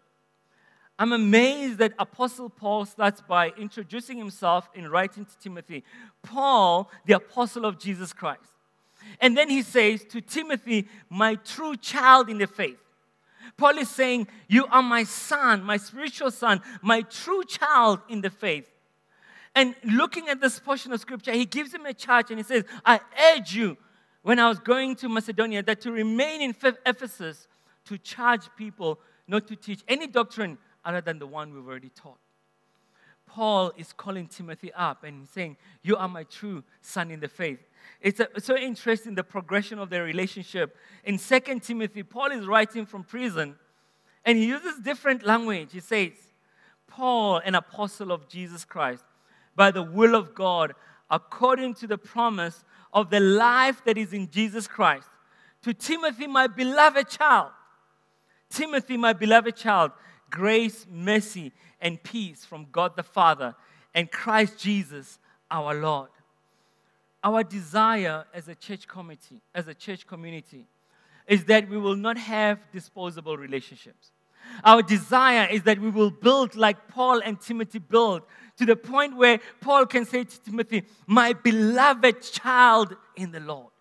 I'm 1.01 1.13
amazed 1.13 1.79
that 1.79 1.95
Apostle 1.99 2.49
Paul 2.49 2.85
starts 2.85 3.21
by 3.21 3.49
introducing 3.59 4.19
himself 4.19 4.69
in 4.73 4.89
writing 4.89 5.25
to 5.25 5.39
Timothy. 5.41 5.83
Paul, 6.23 6.89
the 7.07 7.15
apostle 7.15 7.65
of 7.65 7.81
Jesus 7.81 8.13
Christ. 8.13 8.53
And 9.21 9.37
then 9.37 9.51
he 9.51 9.63
says 9.63 10.05
to 10.11 10.21
Timothy, 10.21 10.87
my 11.11 11.35
true 11.35 11.77
child 11.77 12.31
in 12.31 12.39
the 12.39 12.47
faith. 12.47 12.79
Paul 13.57 13.79
is 13.79 13.91
saying, 13.91 14.29
You 14.49 14.67
are 14.67 14.83
my 14.83 15.05
son, 15.05 15.63
my 15.63 15.77
spiritual 15.77 16.31
son, 16.31 16.61
my 16.83 17.03
true 17.03 17.45
child 17.45 18.01
in 18.09 18.21
the 18.21 18.31
faith. 18.31 18.71
And 19.55 19.75
looking 19.85 20.29
at 20.29 20.41
this 20.41 20.59
portion 20.59 20.93
of 20.93 21.01
scripture, 21.01 21.33
he 21.33 21.45
gives 21.45 21.73
him 21.73 21.87
a 21.87 21.95
charge 21.95 22.31
and 22.31 22.39
he 22.39 22.45
says, 22.45 22.65
I 22.85 23.01
urge 23.35 23.55
you, 23.55 23.77
when 24.23 24.39
I 24.39 24.49
was 24.49 24.59
going 24.59 24.97
to 24.97 25.09
Macedonia, 25.09 25.63
that 25.63 25.81
to 25.83 25.93
remain 25.93 26.41
in 26.41 26.55
Ephesus, 26.87 27.47
to 27.85 27.99
charge 27.99 28.49
people 28.57 28.99
not 29.29 29.47
to 29.49 29.57
teach 29.57 29.83
any 29.87 30.07
doctrine 30.07 30.59
other 30.85 31.01
than 31.01 31.19
the 31.19 31.27
one 31.27 31.53
we've 31.55 31.67
already 31.67 31.91
taught. 31.91 32.19
Paul 33.27 33.73
is 33.77 33.93
calling 33.93 34.27
Timothy 34.29 34.73
up 34.73 35.05
and 35.05 35.27
saying, 35.29 35.57
You 35.83 35.97
are 35.97 36.09
my 36.09 36.25
true 36.25 36.63
son 36.81 37.11
in 37.11 37.21
the 37.21 37.29
faith. 37.29 37.59
It's 38.01 38.21
a, 38.21 38.29
so 38.39 38.57
interesting 38.57 39.15
the 39.15 39.25
progression 39.25 39.79
of 39.79 39.91
their 39.91 40.05
relationship. 40.05 40.77
In 41.05 41.19
2 41.19 41.41
Timothy, 41.61 42.03
Paul 42.03 42.33
is 42.33 42.47
writing 42.47 42.87
from 42.87 43.03
prison 43.03 43.57
and 44.25 44.39
he 44.39 44.47
uses 44.47 44.79
different 44.79 45.25
language. 45.25 45.71
He 45.73 45.81
says, 45.81 46.13
Paul, 46.87 47.39
an 47.39 47.55
apostle 47.55 48.13
of 48.13 48.29
Jesus 48.29 48.65
Christ, 48.65 49.05
by 49.57 49.71
the 49.71 49.83
will 49.83 50.15
of 50.15 50.35
God, 50.35 50.75
according 51.11 51.75
to 51.75 51.87
the 51.87 51.99
promise 51.99 52.65
of 52.93 53.11
the 53.11 53.21
life 53.21 53.83
that 53.85 53.99
is 53.99 54.13
in 54.13 54.31
Jesus 54.31 54.67
Christ. 54.67 55.09
To 55.63 55.75
Timothy, 55.75 56.27
my 56.27 56.47
beloved 56.47 57.09
child. 57.09 57.51
Timothy, 58.51 58.97
my 58.97 59.13
beloved 59.13 59.57
child, 59.57 59.91
grace, 60.31 60.87
mercy, 60.91 61.53
and 61.85 62.03
peace 62.03 62.45
from 62.45 62.67
God 62.73 62.97
the 62.97 63.05
Father 63.05 63.55
and 63.95 64.11
Christ 64.11 64.59
Jesus 64.59 65.19
our 65.51 65.75
Lord. 65.75 66.09
Our 67.23 67.45
desire 67.45 68.25
as 68.35 68.49
a 68.49 68.55
church 68.55 68.89
committee, 68.89 69.41
as 69.55 69.69
a 69.69 69.75
church 69.75 70.07
community, 70.07 70.67
is 71.29 71.45
that 71.45 71.69
we 71.69 71.79
will 71.79 71.95
not 71.95 72.19
have 72.19 72.59
disposable 72.73 73.37
relationships. 73.37 74.11
Our 74.63 74.83
desire 74.83 75.49
is 75.51 75.63
that 75.63 75.79
we 75.79 75.91
will 75.91 76.11
build 76.11 76.55
like 76.55 76.89
Paul 76.89 77.21
and 77.25 77.41
Timothy 77.41 77.79
built, 77.79 78.27
to 78.59 78.67
the 78.67 78.77
point 78.77 79.17
where 79.17 79.41
Paul 79.61 79.87
can 79.87 80.05
say 80.05 80.25
to 80.25 80.41
Timothy, 80.43 80.85
My 81.07 81.33
beloved 81.33 82.23
child 82.23 82.97
in 83.17 83.31
the 83.31 83.41
Lord. 83.41 83.74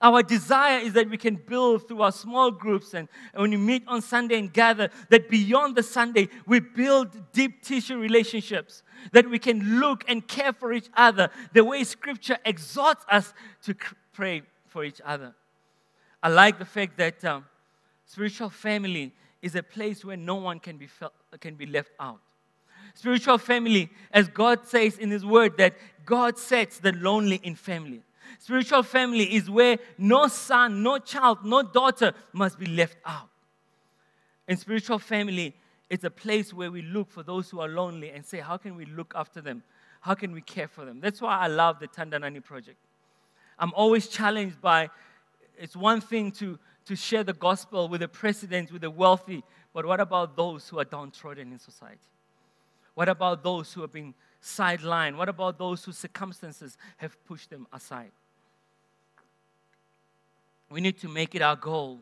Our 0.00 0.22
desire 0.22 0.78
is 0.80 0.92
that 0.94 1.08
we 1.08 1.16
can 1.16 1.36
build 1.36 1.88
through 1.88 2.02
our 2.02 2.12
small 2.12 2.50
groups 2.50 2.94
and, 2.94 3.08
when 3.34 3.50
we 3.50 3.56
meet 3.56 3.84
on 3.86 4.02
Sunday 4.02 4.38
and 4.38 4.52
gather, 4.52 4.90
that 5.10 5.28
beyond 5.28 5.76
the 5.76 5.82
Sunday, 5.82 6.28
we 6.46 6.60
build 6.60 7.32
deep 7.32 7.62
tissue 7.62 7.98
relationships, 7.98 8.82
that 9.12 9.28
we 9.28 9.38
can 9.38 9.80
look 9.80 10.04
and 10.08 10.26
care 10.26 10.52
for 10.52 10.72
each 10.72 10.88
other 10.94 11.30
the 11.52 11.64
way 11.64 11.84
Scripture 11.84 12.38
exhorts 12.44 13.04
us 13.10 13.32
to 13.62 13.74
pray 14.12 14.42
for 14.66 14.84
each 14.84 15.00
other. 15.04 15.34
I 16.22 16.28
like 16.28 16.58
the 16.58 16.64
fact 16.64 16.96
that 16.98 17.24
um, 17.24 17.44
spiritual 18.04 18.50
family 18.50 19.12
is 19.42 19.54
a 19.54 19.62
place 19.62 20.04
where 20.04 20.16
no 20.16 20.36
one 20.36 20.58
can 20.58 20.76
be, 20.76 20.86
felt, 20.86 21.12
can 21.40 21.54
be 21.54 21.66
left 21.66 21.90
out. 22.00 22.20
Spiritual 22.94 23.38
family, 23.38 23.90
as 24.10 24.28
God 24.28 24.66
says 24.66 24.98
in 24.98 25.10
His 25.10 25.24
Word, 25.24 25.58
that 25.58 25.74
God 26.04 26.38
sets 26.38 26.78
the 26.78 26.92
lonely 26.92 27.40
in 27.42 27.54
family. 27.54 28.02
Spiritual 28.38 28.82
family 28.82 29.34
is 29.34 29.50
where 29.50 29.78
no 29.98 30.28
son, 30.28 30.82
no 30.82 30.98
child, 30.98 31.38
no 31.44 31.62
daughter 31.62 32.12
must 32.32 32.58
be 32.58 32.66
left 32.66 32.96
out. 33.04 33.28
And 34.48 34.58
spiritual 34.58 34.98
family 34.98 35.54
is 35.88 36.04
a 36.04 36.10
place 36.10 36.52
where 36.52 36.70
we 36.70 36.82
look 36.82 37.10
for 37.10 37.22
those 37.22 37.50
who 37.50 37.60
are 37.60 37.68
lonely 37.68 38.10
and 38.10 38.24
say, 38.24 38.38
how 38.40 38.56
can 38.56 38.76
we 38.76 38.84
look 38.86 39.12
after 39.16 39.40
them? 39.40 39.62
How 40.00 40.14
can 40.14 40.32
we 40.32 40.40
care 40.40 40.68
for 40.68 40.84
them? 40.84 41.00
That's 41.00 41.20
why 41.20 41.38
I 41.38 41.46
love 41.46 41.80
the 41.80 41.88
Tandanani 41.88 42.42
project. 42.42 42.78
I'm 43.58 43.72
always 43.74 44.08
challenged 44.08 44.60
by 44.60 44.90
it's 45.58 45.74
one 45.74 46.00
thing 46.00 46.30
to, 46.32 46.58
to 46.84 46.96
share 46.96 47.24
the 47.24 47.32
gospel 47.32 47.88
with 47.88 48.02
the 48.02 48.08
president, 48.08 48.70
with 48.70 48.82
the 48.82 48.90
wealthy, 48.90 49.42
but 49.72 49.86
what 49.86 50.00
about 50.00 50.36
those 50.36 50.68
who 50.68 50.78
are 50.78 50.84
downtrodden 50.84 51.50
in 51.52 51.58
society? 51.58 51.98
What 52.94 53.08
about 53.08 53.42
those 53.42 53.72
who 53.72 53.80
have 53.82 53.92
been 53.92 54.14
sidelined? 54.42 55.16
What 55.16 55.28
about 55.28 55.58
those 55.58 55.84
whose 55.84 55.98
circumstances 55.98 56.76
have 56.98 57.16
pushed 57.26 57.50
them 57.50 57.66
aside? 57.72 58.12
We 60.70 60.80
need 60.80 60.98
to 61.00 61.08
make 61.08 61.34
it 61.34 61.42
our 61.42 61.56
goal 61.56 62.00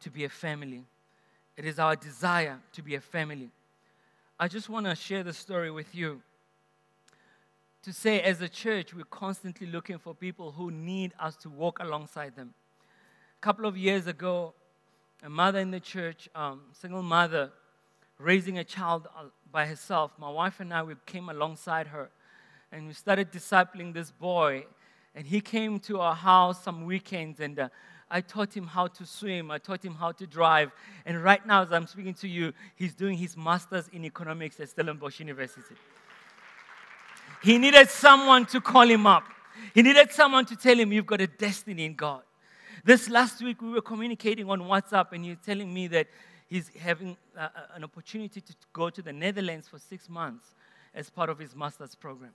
to 0.00 0.10
be 0.10 0.24
a 0.24 0.28
family. 0.28 0.84
It 1.56 1.64
is 1.64 1.78
our 1.78 1.96
desire 1.96 2.58
to 2.72 2.82
be 2.82 2.94
a 2.94 3.00
family. 3.00 3.50
I 4.38 4.48
just 4.48 4.68
want 4.68 4.86
to 4.86 4.94
share 4.94 5.22
the 5.22 5.32
story 5.32 5.70
with 5.70 5.94
you. 5.94 6.22
To 7.84 7.92
say, 7.92 8.20
as 8.20 8.40
a 8.42 8.48
church, 8.48 8.92
we're 8.94 9.04
constantly 9.04 9.66
looking 9.66 9.98
for 9.98 10.14
people 10.14 10.52
who 10.52 10.70
need 10.70 11.12
us 11.18 11.36
to 11.36 11.48
walk 11.48 11.78
alongside 11.80 12.36
them. 12.36 12.52
A 13.38 13.40
couple 13.40 13.64
of 13.64 13.76
years 13.76 14.06
ago, 14.06 14.52
a 15.22 15.30
mother 15.30 15.58
in 15.58 15.70
the 15.70 15.80
church, 15.80 16.28
um, 16.34 16.62
single 16.72 17.02
mother, 17.02 17.50
raising 18.18 18.58
a 18.58 18.64
child 18.64 19.08
uh, 19.16 19.24
by 19.50 19.66
herself, 19.66 20.12
my 20.18 20.30
wife 20.30 20.60
and 20.60 20.72
I, 20.72 20.82
we 20.82 20.94
came 21.06 21.28
alongside 21.28 21.86
her 21.88 22.10
and 22.72 22.86
we 22.86 22.92
started 22.92 23.32
discipling 23.32 23.92
this 23.92 24.10
boy 24.10 24.64
and 25.14 25.26
he 25.26 25.40
came 25.40 25.78
to 25.80 26.00
our 26.00 26.14
house 26.14 26.62
some 26.62 26.84
weekends, 26.84 27.40
and 27.40 27.58
uh, 27.58 27.68
I 28.10 28.20
taught 28.20 28.56
him 28.56 28.66
how 28.66 28.88
to 28.88 29.06
swim. 29.06 29.50
I 29.50 29.58
taught 29.58 29.84
him 29.84 29.94
how 29.94 30.12
to 30.12 30.26
drive. 30.26 30.72
And 31.06 31.22
right 31.22 31.44
now, 31.46 31.62
as 31.62 31.72
I'm 31.72 31.86
speaking 31.86 32.14
to 32.14 32.28
you, 32.28 32.52
he's 32.74 32.94
doing 32.94 33.16
his 33.16 33.36
master's 33.36 33.88
in 33.88 34.04
economics 34.04 34.58
at 34.58 34.68
Stellenbosch 34.68 35.20
University. 35.20 35.76
He 37.42 37.56
needed 37.56 37.88
someone 37.88 38.46
to 38.46 38.60
call 38.60 38.88
him 38.88 39.06
up. 39.06 39.24
He 39.74 39.82
needed 39.82 40.10
someone 40.12 40.44
to 40.46 40.56
tell 40.56 40.76
him, 40.76 40.92
You've 40.92 41.06
got 41.06 41.20
a 41.20 41.26
destiny 41.26 41.84
in 41.84 41.94
God. 41.94 42.22
This 42.84 43.08
last 43.08 43.42
week, 43.42 43.62
we 43.62 43.70
were 43.70 43.82
communicating 43.82 44.48
on 44.48 44.60
WhatsApp, 44.60 45.12
and 45.12 45.24
he's 45.24 45.36
telling 45.44 45.72
me 45.72 45.86
that 45.88 46.08
he's 46.48 46.68
having 46.68 47.16
uh, 47.36 47.40
uh 47.42 47.60
an 47.74 47.84
opportunity 47.84 48.40
to 48.40 48.54
go 48.72 48.90
to 48.90 49.02
the 49.02 49.12
Netherlands 49.12 49.68
for 49.68 49.78
six 49.78 50.08
months 50.08 50.54
as 50.94 51.10
part 51.10 51.30
of 51.30 51.38
his 51.38 51.54
master's 51.54 51.94
program. 51.94 52.32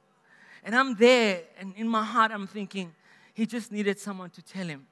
And 0.64 0.76
I'm 0.76 0.96
there, 0.96 1.42
and 1.60 1.74
in 1.76 1.88
my 1.88 2.04
heart, 2.04 2.32
I'm 2.32 2.48
thinking, 2.48 2.94
he 3.34 3.46
just 3.46 3.72
needed 3.72 4.00
someone 4.00 4.30
to 4.32 4.42
tell 4.42 4.66
him, 4.66 4.88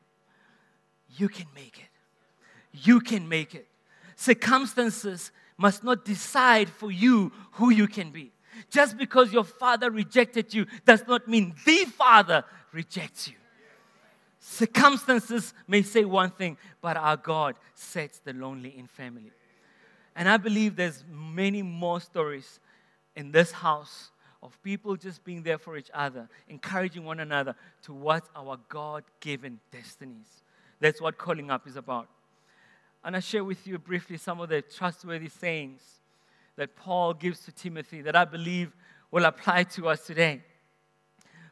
You 1.18 1.30
can 1.30 1.48
make 1.56 1.80
it. 1.80 1.90
You 2.72 3.00
can 3.00 3.28
make 3.30 3.56
it. 3.56 3.68
Circumstances 4.16 5.32
must 5.58 5.84
not 5.84 6.06
decide 6.06 6.70
for 6.70 6.92
you 6.92 7.32
who 7.54 7.70
you 7.70 7.88
can 7.88 8.12
be. 8.12 8.32
Just 8.70 8.98
because 8.98 9.34
your 9.34 9.44
father 9.44 9.90
rejected 9.90 10.54
you 10.54 10.66
does 10.86 11.06
not 11.08 11.28
mean 11.28 11.56
the 11.66 11.86
father 11.86 12.44
rejects 12.72 13.28
you. 13.28 13.36
Circumstances 14.40 15.54
may 15.68 15.82
say 15.82 16.04
one 16.04 16.30
thing, 16.30 16.58
but 16.82 16.98
our 16.98 17.16
God 17.16 17.56
sets 17.74 18.20
the 18.20 18.34
lonely 18.34 18.78
in 18.78 18.88
family. 18.88 19.32
And 20.16 20.28
I 20.28 20.38
believe 20.38 20.76
there's 20.76 21.04
many 21.10 21.62
more 21.62 22.02
stories 22.02 22.60
in 23.16 23.32
this 23.32 23.52
house 23.52 24.12
of 24.44 24.62
people 24.62 24.98
just 24.98 25.24
being 25.24 25.42
there 25.42 25.58
for 25.58 25.78
each 25.78 25.90
other, 25.94 26.28
encouraging 26.50 27.06
one 27.06 27.22
another 27.22 27.56
to 27.84 27.94
towards 27.94 28.30
our 28.36 28.60
God 28.68 29.04
given 29.22 29.60
destinies. 29.72 30.44
That's 30.82 31.00
what 31.00 31.18
calling 31.18 31.50
up 31.50 31.66
is 31.66 31.78
about. 31.78 32.10
And 33.04 33.16
I 33.16 33.20
share 33.20 33.44
with 33.44 33.66
you 33.66 33.80
briefly 33.80 34.18
some 34.18 34.42
of 34.42 34.50
the 34.50 34.62
trustworthy 34.62 35.30
sayings 35.30 35.82
that 36.58 36.76
Paul 36.76 37.14
gives 37.14 37.40
to 37.46 37.52
Timothy 37.52 38.02
that 38.02 38.16
I 38.16 38.26
believe 38.26 38.74
will 39.12 39.26
apply 39.26 39.64
to 39.64 39.88
us 39.88 40.06
today. 40.06 40.42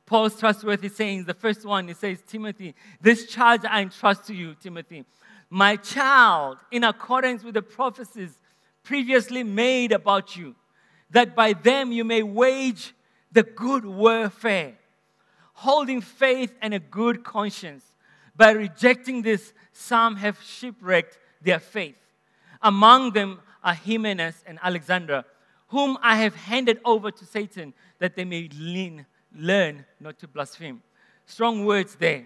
Paul's 0.06 0.38
trustworthy 0.38 0.90
sayings, 0.90 1.26
the 1.26 1.34
first 1.34 1.66
one, 1.66 1.88
he 1.88 1.94
says, 1.94 2.22
Timothy, 2.28 2.76
this 3.00 3.28
charge 3.28 3.62
I 3.64 3.82
entrust 3.82 4.26
to 4.28 4.34
you, 4.34 4.56
Timothy, 4.56 5.06
my 5.50 5.78
child, 5.78 6.58
in 6.72 6.84
accordance 6.84 7.44
with 7.44 7.54
the 7.54 7.62
prophecies 7.62 8.38
previously 8.84 9.44
made 9.44 9.94
about 9.94 10.36
you 10.36 10.56
that 11.12 11.36
by 11.36 11.54
them 11.54 11.92
you 11.92 12.04
may 12.04 12.24
wage 12.24 12.94
the 13.32 13.44
good 13.44 13.86
warfare, 13.86 14.74
holding 15.54 16.02
faith 16.02 16.54
and 16.62 16.74
a 16.74 16.80
good 16.80 17.24
conscience. 17.24 17.86
By 18.36 18.52
rejecting 18.52 19.22
this, 19.22 19.54
some 19.72 20.16
have 20.18 20.42
shipwrecked 20.42 21.18
their 21.42 21.60
faith. 21.60 21.96
Among 22.62 23.12
them 23.12 23.40
are 23.64 23.74
Hymenaeus 23.74 24.44
and 24.46 24.60
Alexander, 24.62 25.24
whom 25.68 25.98
I 26.02 26.18
have 26.18 26.36
handed 26.36 26.80
over 26.84 27.12
to 27.12 27.26
Satan 27.26 27.74
that 28.00 28.16
they 28.16 28.26
may 28.26 28.50
lean, 28.58 29.06
learn 29.36 29.86
not 30.00 30.20
to 30.20 30.28
blaspheme. 30.28 30.82
Strong 31.26 31.66
words 31.66 31.96
there. 31.96 32.26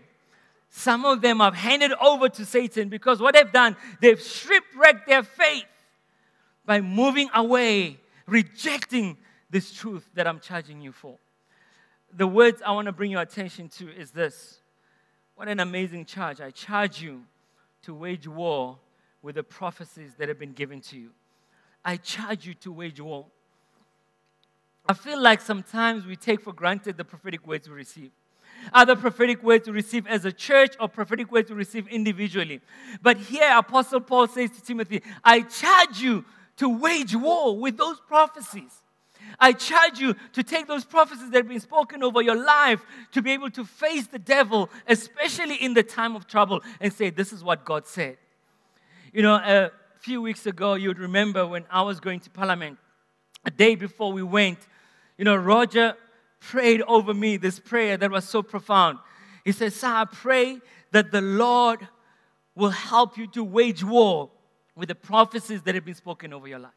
Some 0.69 1.05
of 1.05 1.21
them 1.21 1.39
have 1.39 1.55
handed 1.55 1.93
over 2.01 2.27
to 2.27 2.45
Satan 2.45 2.89
because 2.89 3.21
what 3.21 3.35
they've 3.35 3.51
done, 3.51 3.77
they've 4.01 4.21
shipwrecked 4.21 5.07
their 5.07 5.23
faith 5.23 5.65
by 6.65 6.81
moving 6.81 7.29
away, 7.33 7.99
rejecting 8.27 9.17
this 9.49 9.73
truth 9.73 10.09
that 10.15 10.27
I'm 10.27 10.39
charging 10.39 10.81
you 10.81 10.91
for. 10.91 11.17
The 12.13 12.27
words 12.27 12.61
I 12.65 12.71
want 12.71 12.85
to 12.87 12.91
bring 12.91 13.11
your 13.11 13.21
attention 13.21 13.69
to 13.69 13.89
is 13.89 14.11
this. 14.11 14.59
What 15.35 15.47
an 15.47 15.59
amazing 15.59 16.05
charge. 16.05 16.39
I 16.39 16.51
charge 16.51 17.01
you 17.01 17.23
to 17.83 17.93
wage 17.93 18.27
war 18.27 18.77
with 19.21 19.35
the 19.35 19.43
prophecies 19.43 20.13
that 20.17 20.29
have 20.29 20.39
been 20.39 20.53
given 20.53 20.81
to 20.81 20.97
you. 20.97 21.09
I 21.83 21.97
charge 21.97 22.47
you 22.47 22.53
to 22.55 22.71
wage 22.71 22.99
war. 22.99 23.25
I 24.87 24.93
feel 24.93 25.21
like 25.21 25.41
sometimes 25.41 26.05
we 26.05 26.15
take 26.15 26.41
for 26.41 26.53
granted 26.53 26.97
the 26.97 27.03
prophetic 27.03 27.45
words 27.45 27.67
we 27.67 27.75
receive. 27.75 28.11
Other 28.71 28.95
prophetic 28.95 29.43
words 29.43 29.65
to 29.65 29.71
receive 29.71 30.07
as 30.07 30.25
a 30.25 30.31
church 30.31 30.75
or 30.79 30.87
prophetic 30.87 31.31
words 31.31 31.49
to 31.49 31.55
receive 31.55 31.87
individually. 31.87 32.61
But 33.01 33.17
here, 33.17 33.51
Apostle 33.57 34.01
Paul 34.01 34.27
says 34.27 34.51
to 34.51 34.61
Timothy, 34.61 35.01
I 35.23 35.41
charge 35.41 35.99
you 35.99 36.25
to 36.57 36.69
wage 36.69 37.15
war 37.15 37.57
with 37.57 37.77
those 37.77 37.99
prophecies. 38.07 38.71
I 39.39 39.53
charge 39.53 39.99
you 39.99 40.15
to 40.33 40.43
take 40.43 40.67
those 40.67 40.85
prophecies 40.85 41.29
that 41.31 41.37
have 41.37 41.47
been 41.47 41.59
spoken 41.59 42.03
over 42.03 42.21
your 42.21 42.35
life 42.35 42.81
to 43.11 43.21
be 43.21 43.31
able 43.31 43.49
to 43.51 43.65
face 43.65 44.07
the 44.07 44.19
devil, 44.19 44.69
especially 44.87 45.55
in 45.55 45.73
the 45.73 45.83
time 45.83 46.15
of 46.15 46.27
trouble, 46.27 46.61
and 46.79 46.93
say, 46.93 47.09
This 47.09 47.33
is 47.33 47.43
what 47.43 47.65
God 47.65 47.87
said. 47.87 48.17
You 49.11 49.23
know, 49.23 49.35
a 49.35 49.71
few 49.99 50.21
weeks 50.21 50.45
ago, 50.45 50.75
you'd 50.75 50.99
remember 50.99 51.47
when 51.47 51.65
I 51.69 51.81
was 51.81 51.99
going 51.99 52.19
to 52.21 52.29
Parliament, 52.29 52.77
a 53.45 53.51
day 53.51 53.75
before 53.75 54.11
we 54.11 54.23
went, 54.23 54.59
you 55.17 55.25
know, 55.25 55.35
Roger 55.35 55.95
prayed 56.39 56.81
over 56.83 57.13
me 57.13 57.37
this 57.37 57.59
prayer 57.59 57.97
that 57.97 58.11
was 58.11 58.27
so 58.27 58.43
profound. 58.43 58.99
He 59.43 59.51
said, 59.51 59.73
Sir, 59.73 59.87
I 59.87 60.05
pray 60.05 60.59
that 60.91 61.11
the 61.11 61.21
Lord 61.21 61.87
will 62.55 62.69
help 62.69 63.17
you 63.17 63.27
to 63.27 63.43
wage 63.43 63.83
war 63.83 64.29
with 64.75 64.89
the 64.89 64.95
prophecies 64.95 65.61
that 65.63 65.75
have 65.75 65.85
been 65.85 65.95
spoken 65.95 66.33
over 66.33 66.47
your 66.47 66.59
life. 66.59 66.71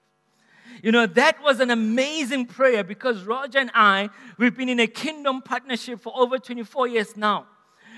You 0.83 0.93
know, 0.93 1.07
that 1.07 1.43
was 1.43 1.61
an 1.61 1.71
amazing 1.71 2.47
prayer 2.47 2.85
because 2.85 3.23
Roger 3.25 3.59
and 3.59 3.71
I, 3.75 4.11
we've 4.39 4.57
been 4.57 4.69
in 4.69 4.81
a 4.81 4.87
kingdom 4.87 5.43
partnership 5.43 6.01
for 6.01 6.13
over 6.17 6.39
24 6.39 6.89
years 6.89 7.17
now. 7.17 7.47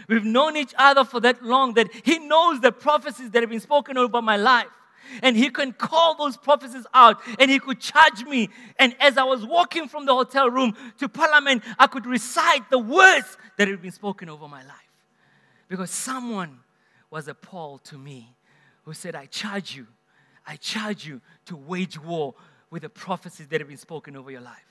We've 0.09 0.25
known 0.25 0.57
each 0.57 0.75
other 0.78 1.04
for 1.04 1.21
that 1.21 1.42
long 1.42 1.75
that 1.75 1.88
He 2.04 2.19
knows 2.19 2.61
the 2.61 2.73
prophecies 2.73 3.30
that 3.30 3.42
have 3.42 3.50
been 3.50 3.61
spoken 3.61 3.99
over 3.99 4.23
my 4.23 4.37
life. 4.37 4.69
And 5.23 5.37
He 5.37 5.50
can 5.50 5.73
call 5.73 6.16
those 6.16 6.37
prophecies 6.37 6.87
out 6.95 7.19
and 7.38 7.50
He 7.50 7.59
could 7.59 7.80
charge 7.80 8.25
me. 8.25 8.49
And 8.78 8.97
as 8.99 9.19
I 9.19 9.25
was 9.25 9.45
walking 9.45 9.88
from 9.88 10.07
the 10.07 10.14
hotel 10.14 10.49
room 10.49 10.75
to 10.99 11.09
Parliament, 11.09 11.62
I 11.78 11.87
could 11.87 12.07
recite 12.07 12.71
the 12.71 12.78
words 12.78 13.37
that 13.59 13.69
have 13.69 13.83
been 13.83 13.90
spoken 13.90 14.28
over 14.28 14.49
my 14.49 14.62
life. 14.62 14.76
Because 15.69 15.90
someone 15.90 16.61
was 17.11 17.28
appalled 17.28 17.85
to 17.85 17.99
me 17.99 18.35
who 18.90 18.94
said, 18.94 19.14
I 19.14 19.26
charge 19.26 19.76
you, 19.76 19.87
I 20.44 20.56
charge 20.56 21.06
you 21.06 21.20
to 21.47 21.54
wage 21.54 21.97
war 21.97 22.35
with 22.70 22.82
the 22.82 22.88
prophecies 22.88 23.47
that 23.47 23.61
have 23.61 23.68
been 23.68 23.76
spoken 23.76 24.16
over 24.16 24.32
your 24.32 24.40
life. 24.40 24.66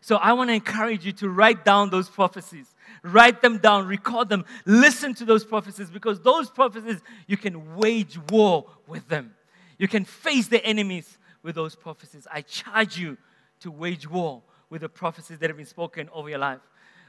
So 0.00 0.14
I 0.18 0.34
want 0.34 0.50
to 0.50 0.54
encourage 0.54 1.04
you 1.04 1.10
to 1.14 1.28
write 1.28 1.64
down 1.64 1.90
those 1.90 2.08
prophecies. 2.08 2.72
Write 3.02 3.42
them 3.42 3.58
down, 3.58 3.88
record 3.88 4.28
them, 4.28 4.44
listen 4.66 5.14
to 5.14 5.24
those 5.24 5.44
prophecies 5.44 5.90
because 5.90 6.20
those 6.20 6.48
prophecies, 6.48 7.00
you 7.26 7.36
can 7.36 7.74
wage 7.74 8.20
war 8.30 8.66
with 8.86 9.08
them. 9.08 9.34
You 9.78 9.88
can 9.88 10.04
face 10.04 10.46
the 10.46 10.64
enemies 10.64 11.18
with 11.42 11.56
those 11.56 11.74
prophecies. 11.74 12.28
I 12.30 12.42
charge 12.42 12.96
you 12.96 13.18
to 13.62 13.72
wage 13.72 14.08
war 14.08 14.42
with 14.68 14.82
the 14.82 14.88
prophecies 14.88 15.40
that 15.40 15.50
have 15.50 15.56
been 15.56 15.66
spoken 15.66 16.08
over 16.12 16.28
your 16.28 16.38
life. 16.38 16.60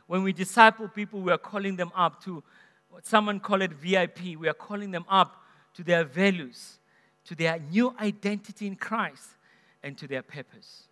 When 0.08 0.24
we 0.24 0.34
disciple 0.34 0.88
people, 0.88 1.22
we 1.22 1.32
are 1.32 1.38
calling 1.38 1.76
them 1.76 1.92
up 1.96 2.24
to 2.24 2.44
what 2.90 3.06
someone 3.06 3.40
call 3.40 3.62
it 3.62 3.74
VIP. 3.74 4.36
We 4.40 4.48
are 4.48 4.56
calling 4.56 4.90
them 4.90 5.06
up 5.08 5.38
to 5.76 5.84
their 5.84 6.04
values, 6.04 6.80
to 7.26 7.36
their 7.36 7.60
new 7.60 7.96
identity 8.00 8.68
in 8.68 8.76
Christ, 8.76 9.30
and 9.84 9.98
to 9.98 10.08
their 10.08 10.22
purpose. 10.22 10.84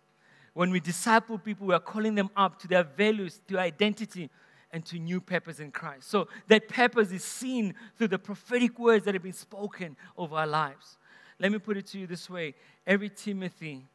When 0.54 0.70
we 0.70 0.80
disciple 0.80 1.38
people, 1.38 1.66
we 1.66 1.74
are 1.74 1.80
calling 1.80 2.14
them 2.14 2.30
up 2.36 2.58
to 2.60 2.68
their 2.68 2.82
values, 2.82 3.40
to 3.48 3.58
identity, 3.58 4.30
and 4.72 4.84
to 4.86 4.98
new 4.98 5.20
purpose 5.20 5.60
in 5.60 5.70
Christ. 5.70 6.08
So 6.08 6.28
that 6.48 6.68
purpose 6.68 7.10
is 7.12 7.24
seen 7.24 7.74
through 7.96 8.08
the 8.08 8.18
prophetic 8.18 8.78
words 8.78 9.04
that 9.04 9.14
have 9.14 9.22
been 9.22 9.32
spoken 9.32 9.96
over 10.16 10.36
our 10.36 10.46
lives. 10.46 10.96
Let 11.38 11.52
me 11.52 11.58
put 11.58 11.76
it 11.76 11.86
to 11.88 11.98
you 11.98 12.06
this 12.06 12.28
way 12.28 12.54
every 12.86 13.08
Timothy 13.08 13.86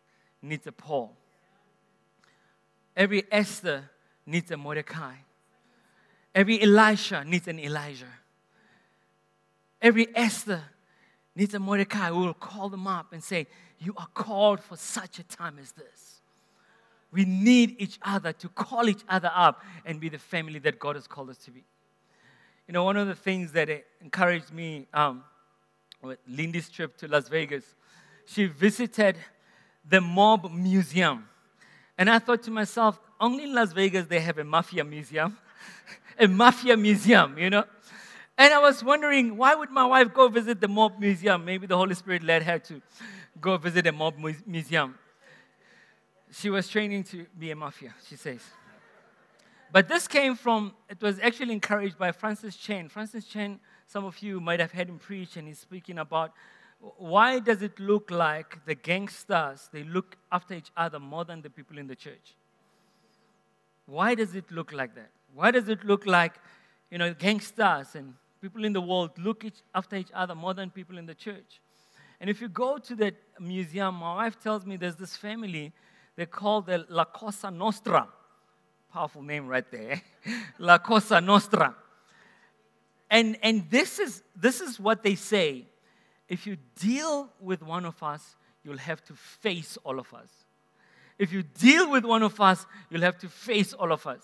needs 0.41 0.67
a 0.67 0.71
Paul, 0.71 1.15
every 2.95 3.23
Esther 3.31 3.89
needs 4.25 4.51
a 4.51 4.57
Mordecai, 4.57 5.13
every 6.33 6.61
Elisha 6.61 7.23
needs 7.23 7.47
an 7.47 7.59
Elijah, 7.59 8.05
every 9.81 10.07
Esther 10.15 10.63
needs 11.35 11.57
Mordecai 11.59 12.09
will 12.11 12.33
call 12.33 12.69
them 12.69 12.87
up 12.87 13.11
and 13.11 13.23
say, 13.23 13.47
You 13.79 13.93
are 13.97 14.07
called 14.13 14.61
for 14.61 14.77
such 14.77 15.19
a 15.19 15.23
time 15.23 15.57
as 15.59 15.71
this. 15.73 16.21
We 17.11 17.25
need 17.25 17.75
each 17.79 17.99
other 18.01 18.33
to 18.33 18.49
call 18.49 18.89
each 18.89 19.03
other 19.07 19.31
up 19.33 19.61
and 19.85 19.99
be 19.99 20.09
the 20.09 20.17
family 20.17 20.59
that 20.59 20.79
God 20.79 20.95
has 20.95 21.07
called 21.07 21.29
us 21.29 21.37
to 21.39 21.51
be. 21.51 21.63
You 22.67 22.73
know, 22.73 22.83
one 22.83 22.97
of 22.97 23.07
the 23.07 23.15
things 23.15 23.51
that 23.53 23.69
encouraged 24.01 24.51
me 24.51 24.87
um, 24.93 25.23
with 26.01 26.17
Lindy's 26.27 26.69
trip 26.69 26.97
to 26.97 27.07
Las 27.07 27.29
Vegas, 27.29 27.63
she 28.25 28.45
visited 28.45 29.17
the 29.87 30.01
Mob 30.01 30.51
Museum. 30.51 31.27
And 31.97 32.09
I 32.09 32.19
thought 32.19 32.43
to 32.43 32.51
myself, 32.51 32.99
only 33.19 33.43
in 33.43 33.53
Las 33.53 33.71
Vegas 33.71 34.07
they 34.07 34.19
have 34.19 34.37
a 34.37 34.43
mafia 34.43 34.83
museum. 34.83 35.37
a 36.19 36.27
mafia 36.27 36.75
museum, 36.75 37.37
you 37.37 37.49
know? 37.49 37.63
And 38.37 38.53
I 38.53 38.59
was 38.59 38.83
wondering, 38.83 39.37
why 39.37 39.55
would 39.55 39.71
my 39.71 39.85
wife 39.85 40.13
go 40.13 40.27
visit 40.27 40.59
the 40.59 40.67
Mob 40.67 40.99
Museum? 40.99 41.45
Maybe 41.45 41.67
the 41.67 41.77
Holy 41.77 41.95
Spirit 41.95 42.23
led 42.23 42.43
her 42.43 42.59
to 42.59 42.81
go 43.39 43.57
visit 43.57 43.87
a 43.87 43.91
Mob 43.91 44.15
Museum 44.45 44.95
she 46.31 46.49
was 46.49 46.67
training 46.67 47.03
to 47.03 47.25
be 47.37 47.51
a 47.51 47.55
mafia, 47.55 47.93
she 48.07 48.15
says. 48.15 48.41
But 49.71 49.87
this 49.87 50.07
came 50.07 50.35
from, 50.35 50.73
it 50.89 51.01
was 51.01 51.19
actually 51.19 51.53
encouraged 51.53 51.97
by 51.97 52.11
Francis 52.11 52.55
Chan. 52.55 52.89
Francis 52.89 53.25
Chan, 53.25 53.59
some 53.87 54.05
of 54.05 54.19
you 54.19 54.39
might 54.39 54.59
have 54.59 54.71
heard 54.71 54.89
him 54.89 54.99
preach, 54.99 55.37
and 55.37 55.47
he's 55.47 55.59
speaking 55.59 55.97
about 55.97 56.33
why 56.97 57.39
does 57.39 57.61
it 57.61 57.79
look 57.79 58.11
like 58.11 58.63
the 58.65 58.75
gangsters, 58.75 59.69
they 59.71 59.83
look 59.83 60.17
after 60.31 60.53
each 60.53 60.71
other 60.75 60.99
more 60.99 61.25
than 61.25 61.41
the 61.41 61.49
people 61.49 61.77
in 61.77 61.87
the 61.87 61.95
church? 61.95 62.35
Why 63.85 64.13
does 64.13 64.35
it 64.35 64.51
look 64.51 64.71
like 64.73 64.93
that? 64.95 65.11
Why 65.33 65.51
does 65.51 65.69
it 65.69 65.83
look 65.83 66.05
like, 66.05 66.35
you 66.91 66.97
know, 66.97 67.13
gangsters 67.13 67.95
and 67.95 68.13
people 68.45 68.63
in 68.63 68.73
the 68.73 68.81
world 68.81 69.09
look 69.17 69.43
each, 69.43 69.61
after 69.73 69.95
each 69.95 70.11
other 70.13 70.35
more 70.35 70.53
than 70.53 70.69
people 70.69 70.99
in 70.99 71.07
the 71.07 71.15
church? 71.15 71.59
And 72.19 72.29
if 72.29 72.41
you 72.41 72.47
go 72.47 72.77
to 72.77 72.95
that 72.97 73.15
museum, 73.39 73.95
my 73.95 74.15
wife 74.15 74.39
tells 74.39 74.65
me 74.67 74.77
there's 74.77 74.95
this 74.95 75.17
family 75.17 75.73
they 76.15 76.27
call 76.27 76.61
the 76.61 76.85
La 76.89 77.05
Cosa 77.05 77.49
Nostra. 77.49 78.07
Powerful 78.93 79.23
name 79.23 79.47
right 79.47 79.69
there. 79.71 79.99
La 80.59 80.77
Cosa 80.77 81.19
Nostra. 81.19 81.75
And, 83.09 83.37
and 83.41 83.67
this, 83.69 83.97
is, 83.97 84.21
this 84.35 84.61
is 84.61 84.79
what 84.79 85.01
they 85.01 85.15
say. 85.15 85.65
If 86.29 86.45
you 86.45 86.57
deal 86.79 87.29
with 87.41 87.63
one 87.63 87.83
of 87.83 88.01
us, 88.03 88.35
you'll 88.63 88.77
have 88.77 89.03
to 89.05 89.13
face 89.15 89.77
all 89.83 89.99
of 89.99 90.13
us. 90.13 90.29
If 91.17 91.33
you 91.33 91.41
deal 91.41 91.89
with 91.89 92.05
one 92.05 92.21
of 92.21 92.39
us, 92.39 92.65
you'll 92.91 93.01
have 93.01 93.17
to 93.19 93.27
face 93.27 93.73
all 93.73 93.91
of 93.91 94.05
us. 94.05 94.21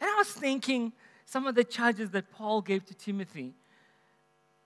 And 0.00 0.10
I 0.10 0.14
was 0.16 0.28
thinking, 0.28 0.92
some 1.30 1.46
of 1.46 1.54
the 1.54 1.62
charges 1.62 2.10
that 2.10 2.30
Paul 2.32 2.60
gave 2.60 2.84
to 2.86 2.94
Timothy, 2.94 3.54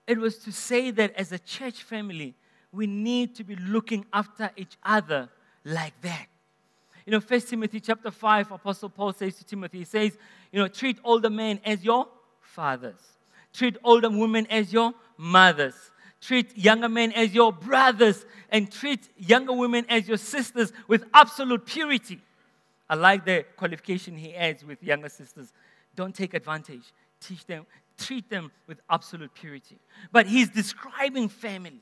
it 0.07 0.17
was 0.17 0.37
to 0.39 0.51
say 0.51 0.91
that 0.91 1.13
as 1.15 1.31
a 1.31 1.39
church 1.39 1.83
family, 1.83 2.35
we 2.71 2.87
need 2.87 3.35
to 3.35 3.43
be 3.43 3.55
looking 3.55 4.05
after 4.13 4.51
each 4.55 4.77
other 4.83 5.29
like 5.63 5.99
that. 6.01 6.27
You 7.05 7.11
know, 7.11 7.19
First 7.19 7.49
Timothy 7.49 7.79
chapter 7.79 8.11
5, 8.11 8.51
Apostle 8.51 8.89
Paul 8.89 9.13
says 9.13 9.35
to 9.35 9.43
Timothy, 9.43 9.79
he 9.79 9.85
says, 9.85 10.17
you 10.51 10.59
know, 10.59 10.67
treat 10.67 10.97
older 11.03 11.29
men 11.29 11.59
as 11.63 11.83
your 11.83 12.07
fathers. 12.41 12.99
Treat 13.53 13.77
older 13.83 14.09
women 14.09 14.47
as 14.49 14.73
your 14.73 14.93
mothers. 15.17 15.75
Treat 16.19 16.57
younger 16.57 16.89
men 16.89 17.11
as 17.13 17.33
your 17.33 17.53
brothers. 17.53 18.25
And 18.49 18.71
treat 18.71 19.07
younger 19.17 19.53
women 19.53 19.85
as 19.87 20.07
your 20.07 20.17
sisters 20.17 20.73
with 20.87 21.05
absolute 21.13 21.65
purity. 21.65 22.19
I 22.89 22.95
like 22.95 23.25
the 23.25 23.45
qualification 23.55 24.17
he 24.17 24.33
adds 24.35 24.65
with 24.65 24.83
younger 24.83 25.09
sisters. 25.09 25.53
Don't 25.95 26.13
take 26.13 26.33
advantage. 26.33 26.91
Teach 27.19 27.45
them, 27.45 27.65
treat 27.97 28.29
them 28.29 28.51
with 28.67 28.79
absolute 28.89 29.33
purity. 29.33 29.77
But 30.11 30.27
he's 30.27 30.49
describing 30.49 31.29
family. 31.29 31.81